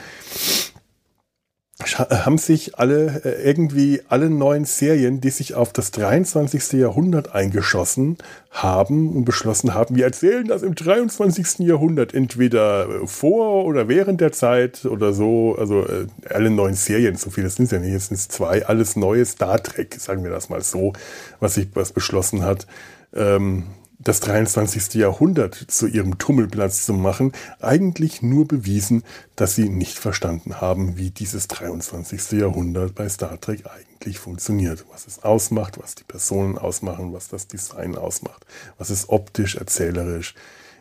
haben 1.99 2.39
sich 2.39 2.79
alle 2.79 3.23
äh, 3.25 3.49
irgendwie 3.49 4.03
alle 4.09 4.31
neuen 4.31 4.65
Serien, 4.65 5.21
die 5.21 5.31
sich 5.31 5.55
auf 5.55 5.73
das 5.73 5.91
23. 5.91 6.73
Jahrhundert 6.73 7.35
eingeschossen 7.35 8.19
haben 8.51 9.15
und 9.15 9.25
beschlossen 9.25 9.75
haben, 9.75 9.97
wir 9.97 10.05
erzählen 10.05 10.47
das 10.47 10.63
im 10.63 10.75
23. 10.75 11.67
Jahrhundert 11.67 12.15
entweder 12.15 13.07
vor 13.07 13.65
oder 13.65 13.89
während 13.89 14.21
der 14.21 14.33
Zeit 14.33 14.85
oder 14.87 15.13
so, 15.13 15.57
also 15.59 15.87
äh, 15.87 16.07
alle 16.31 16.51
neuen 16.51 16.75
Serien, 16.75 17.17
so 17.17 17.31
viele 17.31 17.51
sind 17.51 17.67
es 17.67 17.71
ja 17.71 17.79
nicht, 17.79 17.93
jetzt 17.93 18.09
sind 18.09 18.17
es 18.17 18.29
zwei, 18.29 18.65
alles 18.67 18.97
neue 18.97 19.25
Star 19.25 19.63
Trek, 19.63 19.97
sagen 19.99 20.25
wir 20.25 20.31
das 20.31 20.49
mal 20.49 20.63
so, 20.63 20.93
was 21.41 21.55
sich 21.55 21.69
was 21.75 21.93
beschlossen 21.93 22.43
hat. 22.43 22.67
Ähm, 23.15 23.65
das 23.99 24.21
23. 24.21 24.95
Jahrhundert 24.95 25.55
zu 25.55 25.87
ihrem 25.87 26.19
Tummelplatz 26.19 26.85
zu 26.85 26.93
machen, 26.93 27.33
eigentlich 27.61 28.23
nur 28.23 28.47
bewiesen, 28.47 29.03
dass 29.37 29.55
sie 29.55 29.69
nicht 29.69 29.99
verstanden 29.99 30.61
haben, 30.61 30.97
wie 30.97 31.11
dieses 31.11 31.49
23. 31.49 32.33
Jahrhundert 32.33 32.95
bei 32.95 33.09
Star 33.09 33.41
Trek 33.41 33.65
eigentlich 33.67 34.19
funktioniert. 34.19 34.85
Was 34.93 35.07
es 35.07 35.23
ausmacht, 35.23 35.79
was 35.83 35.95
die 35.95 36.05
Personen 36.05 36.59
ausmachen, 36.59 37.13
was 37.13 37.29
das 37.29 37.49
Design 37.49 37.97
ausmacht, 37.97 38.45
was 38.79 38.91
es 38.91 39.09
optisch, 39.09 39.57
erzählerisch, 39.57 40.35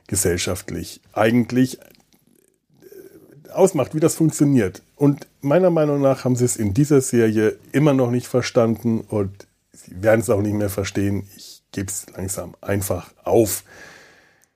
gesellschaftlich 0.08 1.02
eigentlich 1.14 1.80
äh, 1.80 3.52
ausmacht, 3.52 3.96
wie 3.96 4.00
das 4.00 4.16
funktioniert. 4.16 4.82
Und 4.96 5.28
meiner 5.42 5.70
Meinung 5.70 6.02
nach 6.02 6.26
haben 6.26 6.36
sie 6.36 6.46
es 6.46 6.58
in 6.58 6.74
dieser 6.74 7.02
Serie 7.02 7.58
immer 7.72 7.94
noch 7.94 8.12
nicht 8.12 8.28
verstanden 8.28 9.02
und 9.02 9.48
sie 9.72 10.04
werden 10.04 10.22
es 10.22 10.30
auch 10.30 10.42
nicht 10.42 10.54
mehr 10.54 10.70
verstehen. 10.70 11.28
Ich 11.36 11.65
gebe 11.76 11.92
es 11.92 12.08
langsam 12.16 12.56
einfach 12.62 13.14
auf. 13.24 13.64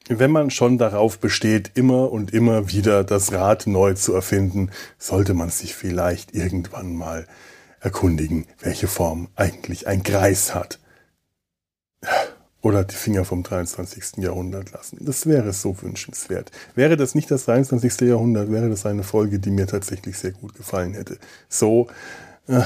Wenn 0.08 0.32
man 0.32 0.50
schon 0.50 0.80
darauf 0.80 1.20
besteht, 1.20 1.72
immer 1.76 2.12
und 2.12 2.34
immer 2.34 2.70
wieder 2.72 3.04
das 3.04 3.32
Rad 3.32 3.68
neu 3.68 3.94
zu 3.94 4.14
erfinden, 4.14 4.72
sollte 4.98 5.36
man 5.36 5.50
sich 5.50 5.76
vielleicht 5.76 6.34
irgendwann 6.34 6.96
mal 6.96 7.28
erkundigen, 7.82 8.48
welche 8.62 8.88
Form 8.88 9.28
eigentlich 9.36 9.86
ein 9.86 10.02
Kreis 10.02 10.56
hat. 10.56 10.80
Oder 12.62 12.84
die 12.84 12.96
Finger 12.96 13.24
vom 13.24 13.44
23. 13.44 14.18
Jahrhundert 14.18 14.72
lassen. 14.72 14.98
Das 15.02 15.28
wäre 15.28 15.54
so 15.54 15.82
wünschenswert. 15.82 16.52
Wäre 16.76 16.98
das 16.98 17.16
nicht 17.16 17.30
das 17.30 17.46
23. 17.46 18.02
Jahrhundert, 18.02 18.52
wäre 18.52 18.70
das 18.70 18.86
eine 18.86 19.04
Folge, 19.04 19.40
die 19.40 19.52
mir 19.52 19.68
tatsächlich 19.68 20.18
sehr 20.18 20.32
gut 20.32 20.56
gefallen 20.56 20.94
hätte. 20.94 21.20
So, 21.48 21.88
äh, 22.48 22.64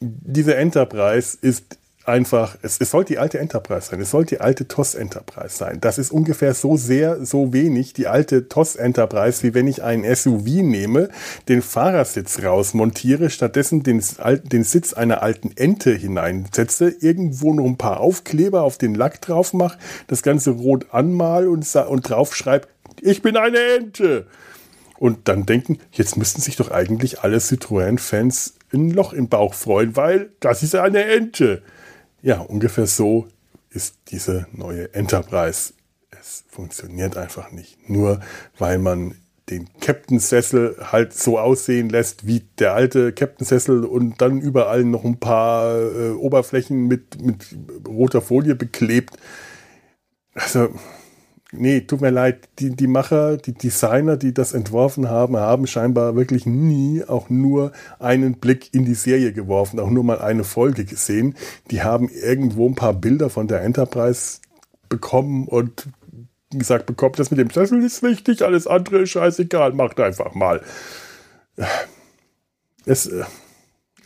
diese 0.00 0.54
Enterprise 0.56 1.36
ist 1.40 1.77
einfach, 2.08 2.56
es, 2.62 2.80
es 2.80 2.90
sollte 2.90 3.12
die 3.12 3.18
alte 3.18 3.38
Enterprise 3.38 3.88
sein, 3.90 4.00
es 4.00 4.10
sollte 4.10 4.36
die 4.36 4.40
alte 4.40 4.66
TOS 4.66 4.94
Enterprise 4.94 5.56
sein. 5.56 5.78
Das 5.80 5.98
ist 5.98 6.10
ungefähr 6.10 6.54
so 6.54 6.76
sehr, 6.76 7.24
so 7.24 7.52
wenig 7.52 7.92
die 7.92 8.06
alte 8.08 8.48
TOS 8.48 8.76
Enterprise, 8.76 9.42
wie 9.42 9.54
wenn 9.54 9.66
ich 9.68 9.82
einen 9.82 10.04
SUV 10.14 10.62
nehme, 10.62 11.10
den 11.48 11.62
Fahrersitz 11.62 12.42
rausmontiere, 12.42 13.30
stattdessen 13.30 13.82
den, 13.82 14.02
den 14.44 14.64
Sitz 14.64 14.94
einer 14.94 15.22
alten 15.22 15.52
Ente 15.56 15.92
hineinsetze, 15.92 16.88
irgendwo 17.00 17.52
noch 17.52 17.66
ein 17.66 17.78
paar 17.78 18.00
Aufkleber 18.00 18.62
auf 18.62 18.78
den 18.78 18.94
Lack 18.94 19.20
drauf 19.20 19.52
mache, 19.52 19.78
das 20.06 20.22
Ganze 20.22 20.50
rot 20.50 20.86
anmal 20.90 21.46
und, 21.46 21.72
und 21.76 22.08
drauf 22.08 22.34
schreibe, 22.34 22.68
ich 23.00 23.22
bin 23.22 23.36
eine 23.36 23.58
Ente. 23.76 24.26
Und 24.98 25.28
dann 25.28 25.46
denken, 25.46 25.78
jetzt 25.92 26.16
müssten 26.16 26.40
sich 26.40 26.56
doch 26.56 26.72
eigentlich 26.72 27.20
alle 27.20 27.36
Citroën-Fans 27.36 28.54
ein 28.72 28.90
Loch 28.90 29.12
im 29.12 29.28
Bauch 29.28 29.54
freuen, 29.54 29.94
weil 29.94 30.30
das 30.40 30.62
ist 30.62 30.74
eine 30.74 31.04
Ente. 31.04 31.62
Ja, 32.22 32.40
ungefähr 32.40 32.86
so 32.86 33.28
ist 33.70 33.96
diese 34.08 34.46
neue 34.52 34.92
Enterprise. 34.94 35.74
Es 36.10 36.44
funktioniert 36.48 37.16
einfach 37.16 37.52
nicht. 37.52 37.88
Nur 37.88 38.20
weil 38.58 38.78
man 38.78 39.14
den 39.50 39.68
Captain-Sessel 39.80 40.76
halt 40.92 41.14
so 41.14 41.38
aussehen 41.38 41.88
lässt 41.88 42.26
wie 42.26 42.40
der 42.58 42.74
alte 42.74 43.12
Captain-Sessel 43.12 43.84
und 43.84 44.20
dann 44.20 44.40
überall 44.40 44.84
noch 44.84 45.04
ein 45.04 45.18
paar 45.18 45.78
äh, 45.78 46.10
Oberflächen 46.10 46.86
mit, 46.86 47.22
mit 47.22 47.46
roter 47.86 48.20
Folie 48.20 48.54
beklebt. 48.54 49.16
Also, 50.34 50.68
nee, 51.52 51.80
tut 51.80 52.00
mir 52.00 52.10
leid, 52.10 52.48
die, 52.58 52.70
die 52.70 52.86
Macher, 52.86 53.36
die 53.36 53.54
Designer, 53.54 54.16
die 54.16 54.34
das 54.34 54.52
entworfen 54.52 55.08
haben, 55.08 55.36
haben 55.36 55.66
scheinbar 55.66 56.14
wirklich 56.16 56.46
nie 56.46 57.04
auch 57.04 57.30
nur 57.30 57.72
einen 57.98 58.34
Blick 58.34 58.72
in 58.74 58.84
die 58.84 58.94
Serie 58.94 59.32
geworfen, 59.32 59.80
auch 59.80 59.90
nur 59.90 60.04
mal 60.04 60.20
eine 60.20 60.44
Folge 60.44 60.84
gesehen. 60.84 61.34
Die 61.70 61.82
haben 61.82 62.08
irgendwo 62.08 62.68
ein 62.68 62.74
paar 62.74 62.94
Bilder 62.94 63.30
von 63.30 63.48
der 63.48 63.62
Enterprise 63.62 64.40
bekommen 64.88 65.48
und 65.48 65.88
gesagt 66.50 66.86
bekommen, 66.86 67.14
das 67.16 67.30
mit 67.30 67.40
dem 67.40 67.50
Sessel 67.50 67.82
ist 67.82 68.02
wichtig, 68.02 68.42
alles 68.42 68.66
andere 68.66 69.00
ist 69.00 69.10
scheißegal, 69.10 69.72
macht 69.72 70.00
einfach 70.00 70.34
mal. 70.34 70.62
Es, 72.86 73.06
äh, 73.06 73.24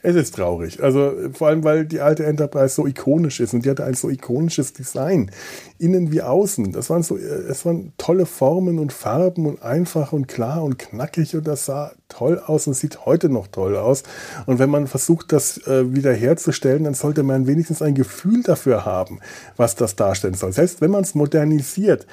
es 0.05 0.17
ist 0.17 0.35
traurig. 0.35 0.83
Also 0.83 1.13
vor 1.33 1.49
allem, 1.49 1.63
weil 1.63 1.87
die 1.87 2.01
alte 2.01 2.27
Enterprise 2.27 2.75
so 2.75 2.87
ikonisch 2.87 3.39
ist 3.39 3.55
und 3.55 3.65
die 3.65 3.71
hatte 3.71 3.85
ein 3.85 3.95
so 3.95 4.11
ikonisches 4.11 4.73
Design. 4.73 5.31
Innen 5.79 6.11
wie 6.11 6.23
außen. 6.23 6.73
Das 6.73 6.91
waren 6.91 7.05
so, 7.05 7.17
es 7.17 7.65
waren 7.65 7.93
tolle 7.99 8.27
Formen 8.27 8.81
und 8.81 8.93
Farben 8.93 9.47
und 9.47 9.63
einfach 9.63 10.13
und 10.13 10.27
klar 10.27 10.65
und 10.65 10.79
knackig 10.79 11.37
und 11.37 11.47
das 11.47 11.67
sah 11.67 11.93
toll 12.09 12.43
aus 12.45 12.67
und 12.67 12.75
sieht 12.75 13.07
heute 13.07 13.29
noch 13.29 13.47
toll 13.47 13.77
aus. 13.77 14.03
Und 14.47 14.59
wenn 14.59 14.71
man 14.71 14.89
versucht, 14.89 15.33
das 15.33 15.59
äh, 15.69 15.95
wiederherzustellen, 15.95 16.85
dann 16.85 16.95
sollte 16.95 17.23
man 17.23 17.47
wenigstens 17.47 17.81
ein 17.81 17.95
Gefühl 17.95 18.43
dafür 18.43 18.85
haben, 18.85 19.21
was 19.57 19.77
das 19.77 19.95
darstellen 19.95 20.35
soll. 20.35 20.53
Selbst 20.53 20.81
wenn 20.81 20.91
man 20.91 21.05
es 21.05 21.15
modernisiert 21.15 22.07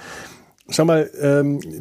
schau 0.71 0.85
mal, 0.85 1.09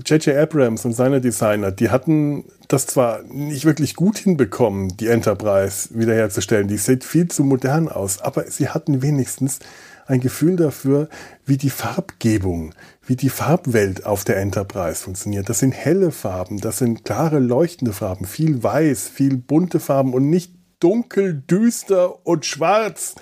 J.J. 0.04 0.28
Ähm, 0.28 0.38
Abrams 0.38 0.84
und 0.84 0.92
seine 0.92 1.20
Designer, 1.20 1.70
die 1.70 1.90
hatten 1.90 2.44
das 2.68 2.86
zwar 2.86 3.22
nicht 3.24 3.64
wirklich 3.64 3.94
gut 3.94 4.18
hinbekommen, 4.18 4.96
die 4.96 5.08
Enterprise 5.08 5.88
wiederherzustellen. 5.92 6.68
Die 6.68 6.76
sieht 6.76 7.04
viel 7.04 7.28
zu 7.28 7.44
modern 7.44 7.88
aus, 7.88 8.20
aber 8.20 8.50
sie 8.50 8.68
hatten 8.68 9.02
wenigstens 9.02 9.60
ein 10.06 10.20
Gefühl 10.20 10.56
dafür, 10.56 11.08
wie 11.44 11.58
die 11.58 11.70
Farbgebung, 11.70 12.74
wie 13.06 13.16
die 13.16 13.28
Farbwelt 13.28 14.06
auf 14.06 14.24
der 14.24 14.38
Enterprise 14.38 15.02
funktioniert. 15.02 15.48
Das 15.48 15.58
sind 15.58 15.72
helle 15.72 16.10
Farben, 16.10 16.58
das 16.60 16.78
sind 16.78 17.04
klare, 17.04 17.38
leuchtende 17.38 17.92
Farben, 17.92 18.24
viel 18.24 18.62
weiß, 18.62 19.08
viel 19.08 19.36
bunte 19.36 19.80
Farben 19.80 20.14
und 20.14 20.30
nicht 20.30 20.54
dunkel, 20.80 21.42
düster 21.48 22.26
und 22.26 22.46
schwarz 22.46 23.16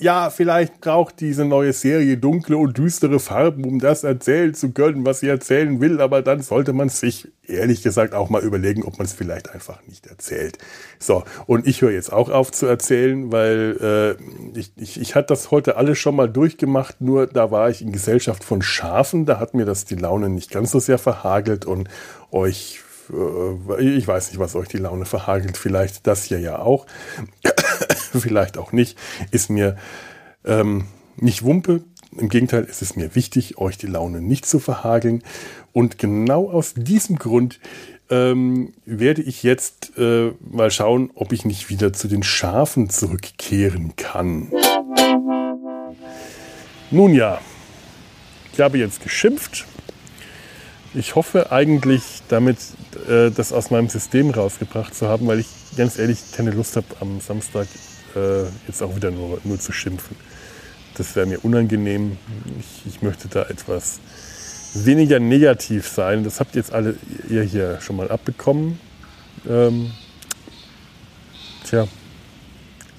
ja, 0.00 0.30
vielleicht 0.30 0.80
braucht 0.80 1.20
diese 1.20 1.44
neue 1.44 1.72
Serie 1.72 2.16
dunkle 2.16 2.56
und 2.56 2.76
düstere 2.76 3.20
Farben, 3.20 3.64
um 3.64 3.78
das 3.78 4.04
erzählen 4.04 4.54
zu 4.54 4.72
können, 4.72 5.04
was 5.04 5.20
sie 5.20 5.28
erzählen 5.28 5.80
will, 5.80 6.00
aber 6.00 6.22
dann 6.22 6.42
sollte 6.42 6.72
man 6.72 6.88
sich 6.88 7.28
ehrlich 7.46 7.82
gesagt 7.82 8.14
auch 8.14 8.30
mal 8.30 8.42
überlegen, 8.42 8.84
ob 8.84 8.98
man 8.98 9.06
es 9.06 9.12
vielleicht 9.12 9.50
einfach 9.50 9.80
nicht 9.86 10.06
erzählt. 10.06 10.58
So, 10.98 11.24
und 11.46 11.66
ich 11.66 11.82
höre 11.82 11.90
jetzt 11.90 12.12
auch 12.12 12.30
auf 12.30 12.50
zu 12.50 12.66
erzählen, 12.66 13.30
weil 13.30 14.16
äh, 14.56 14.58
ich, 14.58 14.72
ich, 14.76 15.00
ich 15.00 15.14
hatte 15.14 15.28
das 15.28 15.50
heute 15.50 15.76
alles 15.76 15.98
schon 15.98 16.16
mal 16.16 16.28
durchgemacht, 16.28 17.00
nur 17.00 17.26
da 17.26 17.50
war 17.50 17.70
ich 17.70 17.82
in 17.82 17.92
Gesellschaft 17.92 18.44
von 18.44 18.62
Schafen, 18.62 19.26
da 19.26 19.38
hat 19.38 19.54
mir 19.54 19.66
das 19.66 19.84
die 19.84 19.96
Laune 19.96 20.28
nicht 20.28 20.50
ganz 20.50 20.70
so 20.70 20.78
sehr 20.78 20.98
verhagelt 20.98 21.64
und 21.66 21.88
euch 22.30 22.80
äh, 23.12 23.96
ich 23.96 24.06
weiß 24.06 24.30
nicht, 24.30 24.38
was 24.38 24.54
euch 24.54 24.68
die 24.68 24.78
Laune 24.78 25.04
verhagelt, 25.04 25.56
vielleicht 25.56 26.06
das 26.06 26.24
hier 26.24 26.40
ja 26.40 26.58
auch, 26.58 26.86
vielleicht 28.18 28.58
auch 28.58 28.72
nicht, 28.72 28.98
ist 29.30 29.50
mir 29.50 29.76
ähm, 30.44 30.86
nicht 31.16 31.44
Wumpe. 31.44 31.84
Im 32.16 32.28
Gegenteil, 32.28 32.64
ist 32.64 32.82
es 32.82 32.96
mir 32.96 33.14
wichtig, 33.14 33.58
euch 33.58 33.78
die 33.78 33.86
Laune 33.86 34.20
nicht 34.20 34.44
zu 34.44 34.58
verhageln. 34.58 35.22
Und 35.72 35.98
genau 35.98 36.50
aus 36.50 36.74
diesem 36.74 37.16
Grund 37.16 37.60
ähm, 38.10 38.72
werde 38.84 39.22
ich 39.22 39.44
jetzt 39.44 39.92
äh, 39.96 40.32
mal 40.40 40.70
schauen, 40.72 41.10
ob 41.14 41.32
ich 41.32 41.44
nicht 41.44 41.70
wieder 41.70 41.92
zu 41.92 42.08
den 42.08 42.24
Schafen 42.24 42.90
zurückkehren 42.90 43.94
kann. 43.94 44.50
Nun 46.90 47.14
ja, 47.14 47.40
ich 48.52 48.60
habe 48.60 48.78
jetzt 48.78 49.02
geschimpft, 49.02 49.66
ich 50.92 51.14
hoffe 51.14 51.52
eigentlich 51.52 52.02
damit, 52.28 52.58
äh, 53.08 53.30
das 53.30 53.52
aus 53.52 53.70
meinem 53.70 53.88
System 53.88 54.30
rausgebracht 54.30 54.92
zu 54.92 55.08
haben, 55.08 55.28
weil 55.28 55.38
ich 55.38 55.46
ganz 55.76 55.98
ehrlich 55.98 56.18
keine 56.32 56.50
Lust 56.50 56.76
habe, 56.76 56.86
am 56.98 57.20
Samstag 57.20 57.68
äh, 58.16 58.44
jetzt 58.66 58.82
auch 58.82 58.94
wieder 58.96 59.10
nur, 59.10 59.40
nur 59.44 59.58
zu 59.58 59.72
schimpfen. 59.72 60.16
Das 60.94 61.16
wäre 61.16 61.26
mir 61.26 61.44
unangenehm. 61.44 62.18
Ich, 62.58 62.94
ich, 62.94 63.02
möchte 63.02 63.28
da 63.28 63.44
etwas 63.44 64.00
weniger 64.74 65.18
negativ 65.18 65.88
sein. 65.88 66.24
Das 66.24 66.40
habt 66.40 66.54
ihr 66.54 66.60
jetzt 66.60 66.72
alle 66.72 66.96
ihr 67.28 67.42
hier 67.42 67.80
schon 67.80 67.96
mal 67.96 68.10
abbekommen. 68.10 68.78
Ähm, 69.48 69.92
tja, 71.64 71.86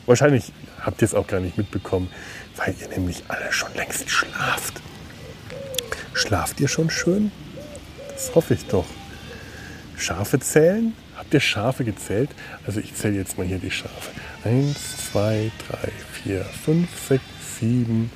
wahrscheinlich 0.05 0.51
habt 0.79 1.01
ihr 1.01 1.05
es 1.05 1.13
auch 1.13 1.27
gar 1.27 1.39
nicht 1.39 1.57
mitbekommen, 1.57 2.09
weil 2.55 2.75
ihr 2.79 2.87
nämlich 2.87 3.23
alle 3.27 3.51
schon 3.51 3.73
längst 3.75 4.09
schlaft. 4.09 4.81
Schlaft 6.13 6.59
ihr 6.59 6.67
schon 6.67 6.89
schön? 6.89 7.31
Das 8.09 8.33
hoffe 8.35 8.53
ich 8.53 8.65
doch. 8.65 8.85
Schafe 9.97 10.39
zählen? 10.39 10.93
Ihr 11.33 11.39
Schafe 11.39 11.83
gezählt? 11.83 12.29
Also 12.65 12.79
ich 12.79 12.93
zähle 12.95 13.15
jetzt 13.15 13.37
mal 13.37 13.45
hier 13.45 13.59
die 13.59 13.71
Schafe. 13.71 14.11
1, 14.43 15.11
2, 15.11 15.51
3, 15.69 15.91
4, 16.23 16.43
5, 16.43 16.89
6, 17.07 17.23
7, 17.59 18.11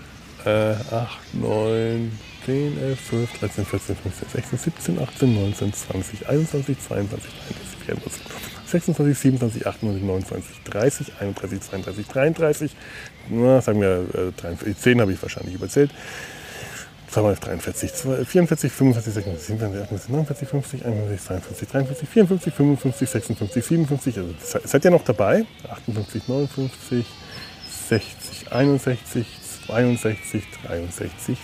äh, 0.45 0.49
8, 0.49 1.34
9, 1.34 2.12
10, 2.45 2.78
11, 2.80 3.10
12, 3.10 3.39
13, 3.39 3.65
14, 3.65 3.95
15, 3.95 4.30
16, 4.30 4.60
17, 4.60 4.99
18, 4.99 5.36
19, 5.36 5.73
20, 5.73 6.30
21, 6.30 6.78
22, 6.80 7.32
23, 7.47 7.86
24, 7.86 8.21
26, 8.67 9.17
27, 9.17 9.67
28, 9.67 10.04
29, 10.04 10.63
30, 10.63 11.13
31, 11.19 11.62
32, 11.62 12.08
33, 12.08 12.75
na, 13.30 13.62
sagen 13.62 13.82
wir 13.82 14.06
äh, 14.13 14.32
43, 14.39 14.78
10 14.78 15.01
habe 15.01 15.13
ich 15.13 15.21
wahrscheinlich 15.21 15.56
überzählt. 15.56 15.91
2 17.15 17.36
43, 17.36 17.91
44, 18.25 18.71
45, 18.73 19.13
56, 19.13 19.47
57, 19.47 19.84
58, 19.84 20.10
59, 20.10 20.49
50, 20.49 20.86
51, 20.86 21.17
52, 21.28 21.69
53, 21.69 22.10
54, 22.10 22.54
55, 22.54 23.63
57, 23.63 24.17
also 24.17 24.34
seid 24.65 24.84
ihr 24.84 24.91
noch 24.91 25.06
dabei? 25.06 25.45
58, 25.69 26.28
59, 26.28 27.06
60, 27.88 28.51
61, 28.51 29.28
62, 29.65 30.43
63, 30.67 31.38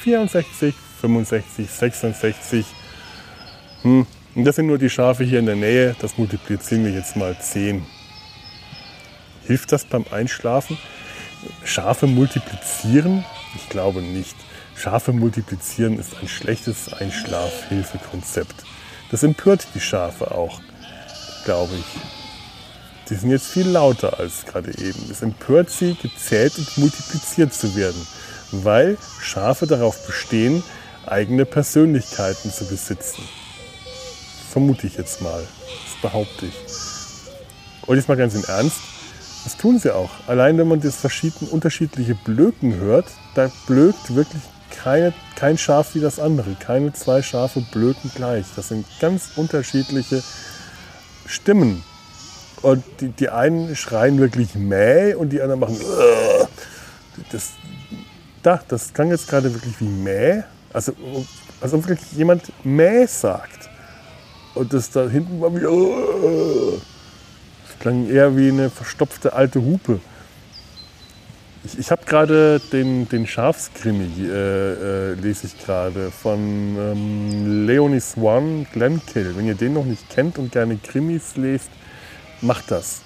64, 0.00 0.74
65, 1.00 1.70
66. 1.70 2.66
Hm. 3.82 4.06
Und 4.36 4.44
das 4.44 4.54
sind 4.54 4.66
nur 4.66 4.78
die 4.78 4.90
Schafe 4.90 5.24
hier 5.24 5.40
in 5.40 5.46
der 5.46 5.56
Nähe. 5.56 5.96
Das 6.00 6.18
multiplizieren 6.18 6.84
wir 6.84 6.92
jetzt 6.92 7.16
mal 7.16 7.36
10. 7.36 7.84
Hilft 9.44 9.72
das 9.72 9.84
beim 9.84 10.04
Einschlafen? 10.12 10.78
Schafe 11.64 12.06
multiplizieren? 12.06 13.24
Ich 13.56 13.68
glaube 13.70 14.02
nicht. 14.02 14.36
Schafe 14.80 15.12
multiplizieren 15.12 15.98
ist 15.98 16.14
ein 16.22 16.28
schlechtes 16.28 16.90
Einschlafhilfekonzept. 16.90 18.64
Das 19.10 19.22
empört 19.22 19.66
die 19.74 19.80
Schafe 19.80 20.30
auch, 20.30 20.58
glaube 21.44 21.74
ich. 21.74 22.00
Die 23.10 23.14
sind 23.14 23.30
jetzt 23.30 23.48
viel 23.48 23.68
lauter 23.68 24.18
als 24.18 24.46
gerade 24.46 24.70
eben. 24.78 25.10
Es 25.10 25.20
empört 25.20 25.68
sie, 25.68 25.96
gezählt 26.00 26.56
und 26.56 26.78
multipliziert 26.78 27.52
zu 27.52 27.76
werden, 27.76 28.06
weil 28.52 28.96
Schafe 29.20 29.66
darauf 29.66 30.06
bestehen, 30.06 30.62
eigene 31.04 31.44
Persönlichkeiten 31.44 32.50
zu 32.50 32.64
besitzen. 32.64 33.22
Vermute 34.50 34.86
ich 34.86 34.96
jetzt 34.96 35.20
mal. 35.20 35.42
Das 35.42 36.00
behaupte 36.00 36.46
ich. 36.46 36.54
Und 37.86 37.96
jetzt 37.98 38.08
mal 38.08 38.16
ganz 38.16 38.34
im 38.34 38.44
Ernst. 38.44 38.78
Das 39.44 39.58
tun 39.58 39.78
sie 39.78 39.94
auch. 39.94 40.10
Allein 40.26 40.56
wenn 40.56 40.68
man 40.68 40.80
das 40.80 40.96
verschiedene, 40.96 41.50
unterschiedliche 41.50 42.14
Blöken 42.14 42.76
hört, 42.76 43.08
da 43.34 43.50
blökt 43.66 44.14
wirklich 44.14 44.40
keine, 44.82 45.12
kein 45.36 45.58
Schaf 45.58 45.94
wie 45.94 46.00
das 46.00 46.18
andere. 46.18 46.54
Keine 46.58 46.92
zwei 46.92 47.22
Schafe 47.22 47.60
blöken 47.60 48.10
gleich. 48.14 48.46
Das 48.56 48.68
sind 48.68 48.86
ganz 49.00 49.32
unterschiedliche 49.36 50.22
Stimmen. 51.26 51.84
Und 52.62 52.84
die, 53.00 53.08
die 53.08 53.28
einen 53.28 53.76
schreien 53.76 54.18
wirklich 54.18 54.54
Mäh 54.54 55.14
und 55.14 55.30
die 55.30 55.40
anderen 55.40 55.60
machen. 55.60 55.78
Das, 57.30 57.50
da, 58.42 58.60
das 58.68 58.92
klang 58.94 59.10
jetzt 59.10 59.28
gerade 59.28 59.52
wirklich 59.52 59.80
wie 59.80 59.88
Mäh. 59.88 60.42
Also, 60.72 60.92
als 61.60 61.74
ob 61.74 61.86
wirklich 61.88 62.12
jemand 62.12 62.50
Mäh 62.64 63.06
sagt. 63.06 63.68
Und 64.54 64.72
das 64.72 64.90
da 64.90 65.08
hinten 65.08 65.40
war 65.40 65.54
wie. 65.54 66.80
Das 67.66 67.78
klang 67.80 68.08
eher 68.08 68.36
wie 68.36 68.48
eine 68.48 68.70
verstopfte 68.70 69.32
alte 69.32 69.60
Hupe. 69.60 70.00
Ich, 71.62 71.78
ich 71.78 71.90
habe 71.90 72.06
gerade 72.06 72.58
den, 72.72 73.06
den 73.10 73.26
Schafskrimi, 73.26 74.26
äh, 74.26 75.10
äh, 75.10 75.12
lese 75.12 75.46
ich 75.46 75.62
gerade, 75.62 76.10
von 76.10 76.38
ähm, 76.40 77.66
Leonie 77.66 78.00
Swan, 78.00 78.66
Glenkill. 78.72 79.36
Wenn 79.36 79.46
ihr 79.46 79.56
den 79.56 79.74
noch 79.74 79.84
nicht 79.84 80.08
kennt 80.08 80.38
und 80.38 80.52
gerne 80.52 80.78
Krimis 80.78 81.36
lest, 81.36 81.68
macht 82.40 82.70
das. 82.70 83.02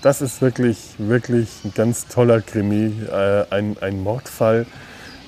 Das 0.00 0.22
ist 0.22 0.40
wirklich, 0.40 0.78
wirklich 0.96 1.48
ein 1.62 1.74
ganz 1.74 2.06
toller 2.06 2.40
Krimi, 2.40 2.90
äh, 3.06 3.44
ein, 3.50 3.76
ein 3.82 4.02
Mordfall 4.02 4.64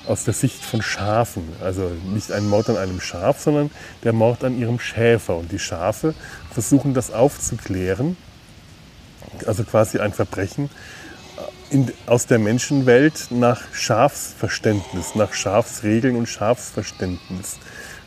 aus 0.07 0.23
der 0.23 0.33
Sicht 0.33 0.65
von 0.65 0.81
Schafen. 0.81 1.43
Also 1.61 1.91
nicht 2.11 2.31
ein 2.31 2.49
Mord 2.49 2.71
an 2.71 2.77
einem 2.77 2.99
Schaf, 2.99 3.39
sondern 3.39 3.69
der 4.03 4.13
Mord 4.13 4.43
an 4.43 4.57
ihrem 4.57 4.79
Schäfer. 4.79 5.37
Und 5.37 5.51
die 5.51 5.59
Schafe 5.59 6.15
versuchen 6.51 6.95
das 6.95 7.11
aufzuklären, 7.11 8.17
also 9.45 9.63
quasi 9.63 9.99
ein 9.99 10.11
Verbrechen 10.11 10.71
in, 11.73 11.91
aus 12.05 12.27
der 12.27 12.39
Menschenwelt 12.39 13.27
nach 13.31 13.61
Schafsverständnis, 13.73 15.15
nach 15.15 15.33
Schafsregeln 15.33 16.15
und 16.15 16.27
Schafsverständnis. 16.27 17.57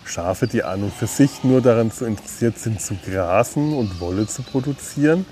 Schafe, 0.04 0.46
die 0.46 0.62
an 0.62 0.84
und 0.84 0.94
für 0.94 1.08
sich 1.08 1.42
nur 1.42 1.60
daran 1.60 1.90
zu 1.90 2.04
interessiert 2.04 2.58
sind, 2.58 2.80
zu 2.80 2.96
grasen 3.04 3.76
und 3.76 4.00
Wolle 4.00 4.28
zu 4.28 4.42
produzieren, 4.42 5.26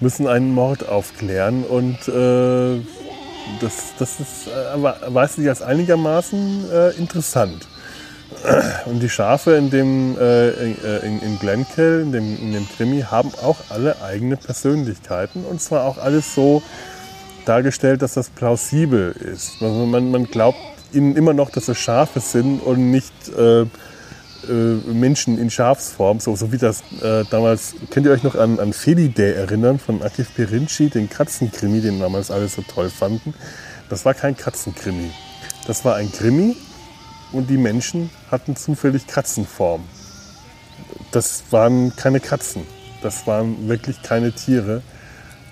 müssen 0.00 0.26
einen 0.26 0.52
Mord 0.54 0.88
aufklären 0.88 1.64
und 1.64 2.08
äh, 2.08 2.80
das, 3.60 3.92
das 3.98 4.20
ist, 4.20 4.48
äh, 4.48 4.82
weiß 4.82 5.38
ich 5.38 5.48
als 5.48 5.62
einigermaßen 5.62 6.70
äh, 6.70 6.90
interessant. 6.96 7.68
Und 8.86 9.00
die 9.00 9.10
Schafe 9.10 9.56
in 9.56 9.68
dem 9.68 10.16
äh, 10.18 10.48
in, 11.02 11.20
in 11.20 11.38
Glenkill, 11.38 12.00
in 12.00 12.12
dem, 12.12 12.36
in 12.38 12.52
dem 12.52 12.66
Krimi, 12.76 13.02
haben 13.02 13.30
auch 13.42 13.58
alle 13.68 14.00
eigene 14.02 14.38
Persönlichkeiten 14.38 15.44
und 15.44 15.60
zwar 15.60 15.84
auch 15.84 15.98
alles 15.98 16.34
so 16.34 16.62
dargestellt, 17.44 18.02
dass 18.02 18.14
das 18.14 18.30
plausibel 18.30 19.12
ist. 19.12 19.62
Also 19.62 19.86
man, 19.86 20.10
man 20.10 20.24
glaubt 20.26 20.58
ihnen 20.92 21.16
immer 21.16 21.32
noch, 21.32 21.50
dass 21.50 21.68
es 21.68 21.78
Schafe 21.78 22.20
sind 22.20 22.60
und 22.60 22.90
nicht 22.90 23.12
äh, 23.36 23.62
äh, 23.62 24.92
Menschen 24.92 25.38
in 25.38 25.50
Schafsform, 25.50 26.20
so, 26.20 26.34
so 26.34 26.52
wie 26.52 26.58
das 26.58 26.82
äh, 27.00 27.24
damals, 27.30 27.74
könnt 27.90 28.06
ihr 28.06 28.12
euch 28.12 28.22
noch 28.22 28.34
an, 28.34 28.58
an 28.58 28.72
Felidae 28.72 29.34
erinnern 29.34 29.78
von 29.78 30.02
Akif 30.02 30.34
Perinci, 30.34 30.90
den 30.90 31.08
Katzenkrimi, 31.08 31.80
den 31.80 32.00
damals 32.00 32.30
alle 32.30 32.48
so 32.48 32.62
toll 32.62 32.90
fanden. 32.90 33.34
Das 33.88 34.04
war 34.04 34.14
kein 34.14 34.36
Katzenkrimi. 34.36 35.10
Das 35.66 35.84
war 35.84 35.94
ein 35.96 36.10
Krimi 36.10 36.56
und 37.30 37.50
die 37.50 37.56
Menschen 37.56 38.10
hatten 38.30 38.56
zufällig 38.56 39.06
Katzenform. 39.06 39.84
Das 41.12 41.44
waren 41.50 41.94
keine 41.94 42.18
Katzen. 42.18 42.66
Das 43.02 43.26
waren 43.26 43.68
wirklich 43.68 44.02
keine 44.02 44.32
Tiere. 44.32 44.82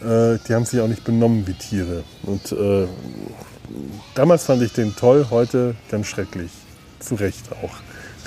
Äh, 0.00 0.38
die 0.46 0.54
haben 0.54 0.64
sich 0.64 0.80
auch 0.80 0.88
nicht 0.88 1.04
benommen 1.04 1.46
wie 1.46 1.54
Tiere. 1.54 2.04
Und 2.22 2.52
äh, 2.52 2.86
damals 4.14 4.44
fand 4.44 4.62
ich 4.62 4.72
den 4.72 4.96
toll, 4.96 5.26
heute 5.30 5.74
ganz 5.90 6.06
schrecklich. 6.06 6.50
Zu 6.98 7.14
Recht 7.14 7.50
auch, 7.62 7.74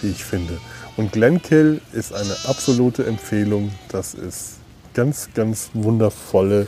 wie 0.02 0.10
ich 0.10 0.24
finde. 0.24 0.60
Und 0.98 1.12
Glenkill 1.12 1.82
ist 1.92 2.14
eine 2.14 2.36
absolute 2.46 3.06
Empfehlung. 3.06 3.72
Das 3.90 4.14
ist 4.14 4.58
ganz, 4.94 5.30
ganz 5.34 5.72
wundervolle 5.74 6.68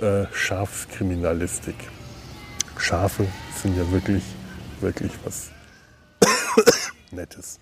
äh, 0.00 0.24
Schafskriminalistik. 0.32 1.76
Schafe 2.78 3.26
sind 3.62 3.76
ja 3.76 3.90
wirklich, 3.90 4.22
wirklich 4.80 5.12
was 5.24 5.50
Nettes. 7.10 7.58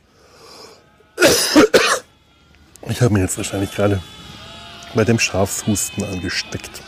Ich 2.89 3.01
habe 3.01 3.15
mir 3.15 3.21
jetzt 3.21 3.37
wahrscheinlich 3.37 3.71
gerade 3.71 4.03
bei 4.95 5.05
dem 5.05 5.19
Schafshusten 5.19 6.05
angesteckt. 6.05 6.83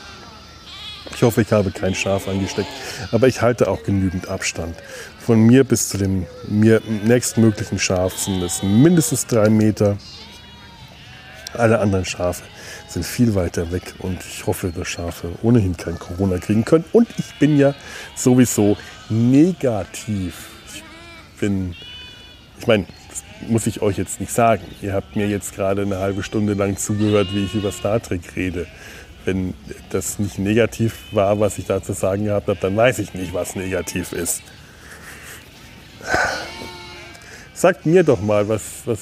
Ich 1.14 1.22
hoffe, 1.22 1.42
ich 1.42 1.52
habe 1.52 1.70
kein 1.70 1.94
Schaf 1.94 2.28
angesteckt, 2.28 2.68
aber 3.12 3.28
ich 3.28 3.40
halte 3.40 3.68
auch 3.68 3.82
genügend 3.82 4.28
Abstand. 4.28 4.76
Von 5.18 5.40
mir 5.40 5.64
bis 5.64 5.88
zu 5.88 5.98
dem 5.98 6.26
mir 6.48 6.82
nächstmöglichen 7.04 7.78
Schaf 7.78 8.16
sind 8.18 8.42
es 8.42 8.62
mindestens 8.62 9.26
drei 9.26 9.48
Meter. 9.48 9.96
Alle 11.52 11.78
anderen 11.78 12.04
Schafe 12.04 12.42
sind 12.88 13.06
viel 13.06 13.34
weiter 13.34 13.70
weg 13.70 13.94
und 14.00 14.18
ich 14.24 14.46
hoffe, 14.46 14.72
dass 14.74 14.88
Schafe 14.88 15.30
ohnehin 15.42 15.76
kein 15.76 15.98
Corona 15.98 16.38
kriegen 16.38 16.64
können. 16.64 16.84
Und 16.92 17.08
ich 17.16 17.38
bin 17.38 17.58
ja 17.58 17.74
sowieso 18.16 18.76
negativ. 19.08 20.34
Ich 20.74 20.82
bin, 21.40 21.74
ich 22.58 22.66
meine, 22.66 22.86
muss 23.48 23.66
ich 23.66 23.82
euch 23.82 23.98
jetzt 23.98 24.20
nicht 24.20 24.32
sagen. 24.32 24.62
Ihr 24.82 24.92
habt 24.92 25.16
mir 25.16 25.28
jetzt 25.28 25.54
gerade 25.54 25.82
eine 25.82 25.98
halbe 25.98 26.22
Stunde 26.22 26.54
lang 26.54 26.76
zugehört, 26.76 27.28
wie 27.32 27.44
ich 27.44 27.54
über 27.54 27.72
Star 27.72 28.00
Trek 28.00 28.36
rede. 28.36 28.66
Wenn 29.24 29.54
das 29.90 30.18
nicht 30.18 30.38
negativ 30.38 30.96
war, 31.12 31.40
was 31.40 31.58
ich 31.58 31.66
da 31.66 31.82
zu 31.82 31.92
sagen 31.92 32.24
gehabt 32.24 32.48
habe, 32.48 32.58
dann 32.60 32.76
weiß 32.76 32.98
ich 32.98 33.14
nicht, 33.14 33.32
was 33.32 33.56
negativ 33.56 34.12
ist. 34.12 34.42
Sagt 37.54 37.86
mir 37.86 38.02
doch 38.02 38.20
mal, 38.20 38.48
was, 38.48 38.62
was, 38.84 39.00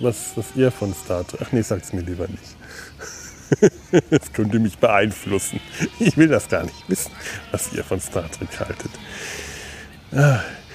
was, 0.00 0.32
was 0.36 0.46
ihr 0.54 0.70
von 0.70 0.94
Star 0.94 1.26
Trek. 1.26 1.40
Ach 1.44 1.52
nee, 1.52 1.62
sagt 1.62 1.84
es 1.84 1.92
mir 1.92 2.02
lieber 2.02 2.28
nicht. 2.28 2.56
Das 4.10 4.32
könnte 4.32 4.58
mich 4.58 4.78
beeinflussen. 4.78 5.60
Ich 6.00 6.16
will 6.16 6.26
das 6.26 6.48
gar 6.48 6.64
nicht 6.64 6.88
wissen, 6.88 7.12
was 7.52 7.72
ihr 7.72 7.84
von 7.84 8.00
Star 8.00 8.28
Trek 8.28 8.48
haltet. 8.58 8.90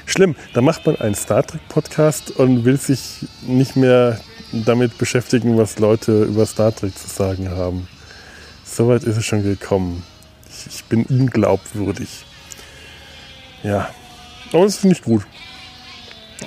Schlimm, 0.10 0.36
da 0.54 0.62
macht 0.62 0.86
man 0.86 0.96
einen 0.96 1.16
Star 1.16 1.46
Trek-Podcast 1.46 2.32
und 2.32 2.66
will 2.66 2.78
sich 2.78 3.28
nicht 3.44 3.76
mehr 3.76 4.20
damit 4.52 4.98
beschäftigen, 4.98 5.58
was 5.58 5.78
Leute 5.78 6.24
über 6.24 6.46
Star 6.46 6.76
Trek 6.76 6.98
zu 6.98 7.08
sagen 7.08 7.50
haben. 7.50 7.88
Soweit 8.66 9.04
ist 9.04 9.18
es 9.18 9.26
schon 9.26 9.44
gekommen. 9.44 10.04
Ich, 10.50 10.76
ich 10.76 10.84
bin 10.86 11.06
unglaubwürdig. 11.06 12.26
Ja, 13.64 13.90
aber 14.52 14.64
das 14.64 14.78
finde 14.78 14.96
ich 14.96 15.04
gut. 15.04 15.24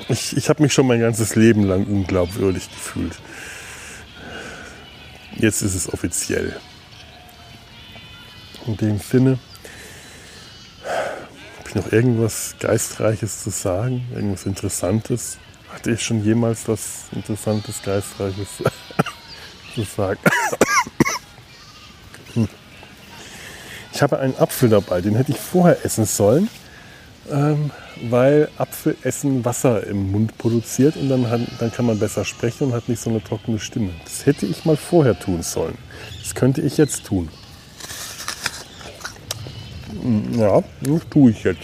Ich, 0.09 0.37
ich 0.37 0.48
habe 0.48 0.62
mich 0.62 0.72
schon 0.72 0.87
mein 0.87 1.01
ganzes 1.01 1.37
Leben 1.37 1.62
lang 1.62 1.87
unglaubwürdig 1.87 2.68
gefühlt. 2.68 3.14
Jetzt 5.37 5.62
ist 5.62 5.75
es 5.75 5.92
offiziell. 5.92 6.57
In 8.66 8.77
dem 8.77 8.98
Sinne 8.98 9.38
ich 11.72 11.85
noch 11.85 11.92
irgendwas 11.92 12.54
Geistreiches 12.61 13.42
zu 13.42 13.50
sagen? 13.50 14.06
Irgendwas 14.14 14.44
Interessantes? 14.46 15.38
Hatte 15.72 15.92
ich 15.92 16.02
schon 16.02 16.22
jemals 16.22 16.68
was 16.68 17.04
Interessantes, 17.12 17.82
Geistreiches 17.82 18.48
zu 19.74 19.82
sagen? 19.82 20.20
Ich 23.94 24.02
habe 24.02 24.18
einen 24.18 24.37
Apfel 24.37 24.68
dabei, 24.68 25.00
den 25.00 25.14
hätte 25.14 25.32
ich 25.32 25.38
vorher 25.38 25.85
essen 25.85 26.04
sollen, 26.04 26.48
ähm, 27.30 27.70
weil 28.11 28.48
Apfelessen 28.58 29.44
Wasser 29.44 29.87
im 29.87 30.11
Mund 30.11 30.37
produziert 30.38 30.96
und 30.96 31.08
dann, 31.08 31.46
dann 31.58 31.72
kann 31.72 31.87
man 31.87 31.98
besser 31.98 32.24
sprechen 32.24 32.68
und 32.68 32.72
hat 32.72 32.88
nicht 32.88 33.00
so 33.00 33.11
eine 33.11 33.22
trockene 33.22 33.58
Stimme. 33.58 33.92
Das 34.04 34.26
hätte 34.26 34.44
ich 34.46 34.64
mal 34.64 34.76
vorher 34.76 35.18
tun 35.18 35.42
sollen. 35.42 35.78
Das 36.22 36.35
könnte 36.35 36.61
ich 36.61 36.76
jetzt 36.76 37.04
tun. 37.04 37.28
Hm, 40.00 40.38
ja, 40.38 40.62
das 40.81 41.09
tue 41.11 41.31
ich 41.31 41.44
jetzt. 41.44 41.62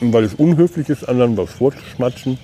Und 0.00 0.12
weil 0.12 0.24
es 0.24 0.34
unhöflich 0.34 0.88
ist, 0.88 1.08
anderen 1.08 1.36
was 1.36 1.50
vorzuschmatzen, 1.50 2.38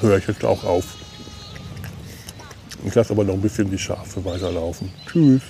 höre 0.00 0.18
ich 0.18 0.26
jetzt 0.26 0.44
auch 0.44 0.64
auf. 0.64 0.84
Ich 2.84 2.94
lasse 2.94 3.12
aber 3.12 3.24
noch 3.24 3.34
ein 3.34 3.40
bisschen 3.40 3.70
die 3.70 3.78
Schafe 3.78 4.24
weiterlaufen. 4.24 4.90
Tschüss. 5.06 5.42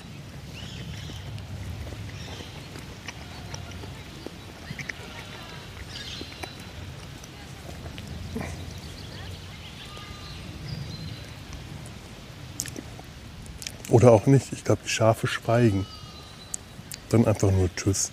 Oder 13.91 14.13
auch 14.13 14.27
nicht. 14.27 14.53
Ich 14.53 14.65
glaube, 14.65 14.83
die 14.85 14.89
Schafe 14.89 15.27
schweigen. 15.27 15.87
Dann 17.09 17.27
einfach 17.27 17.51
nur 17.51 17.69
Tschüss. 17.75 18.13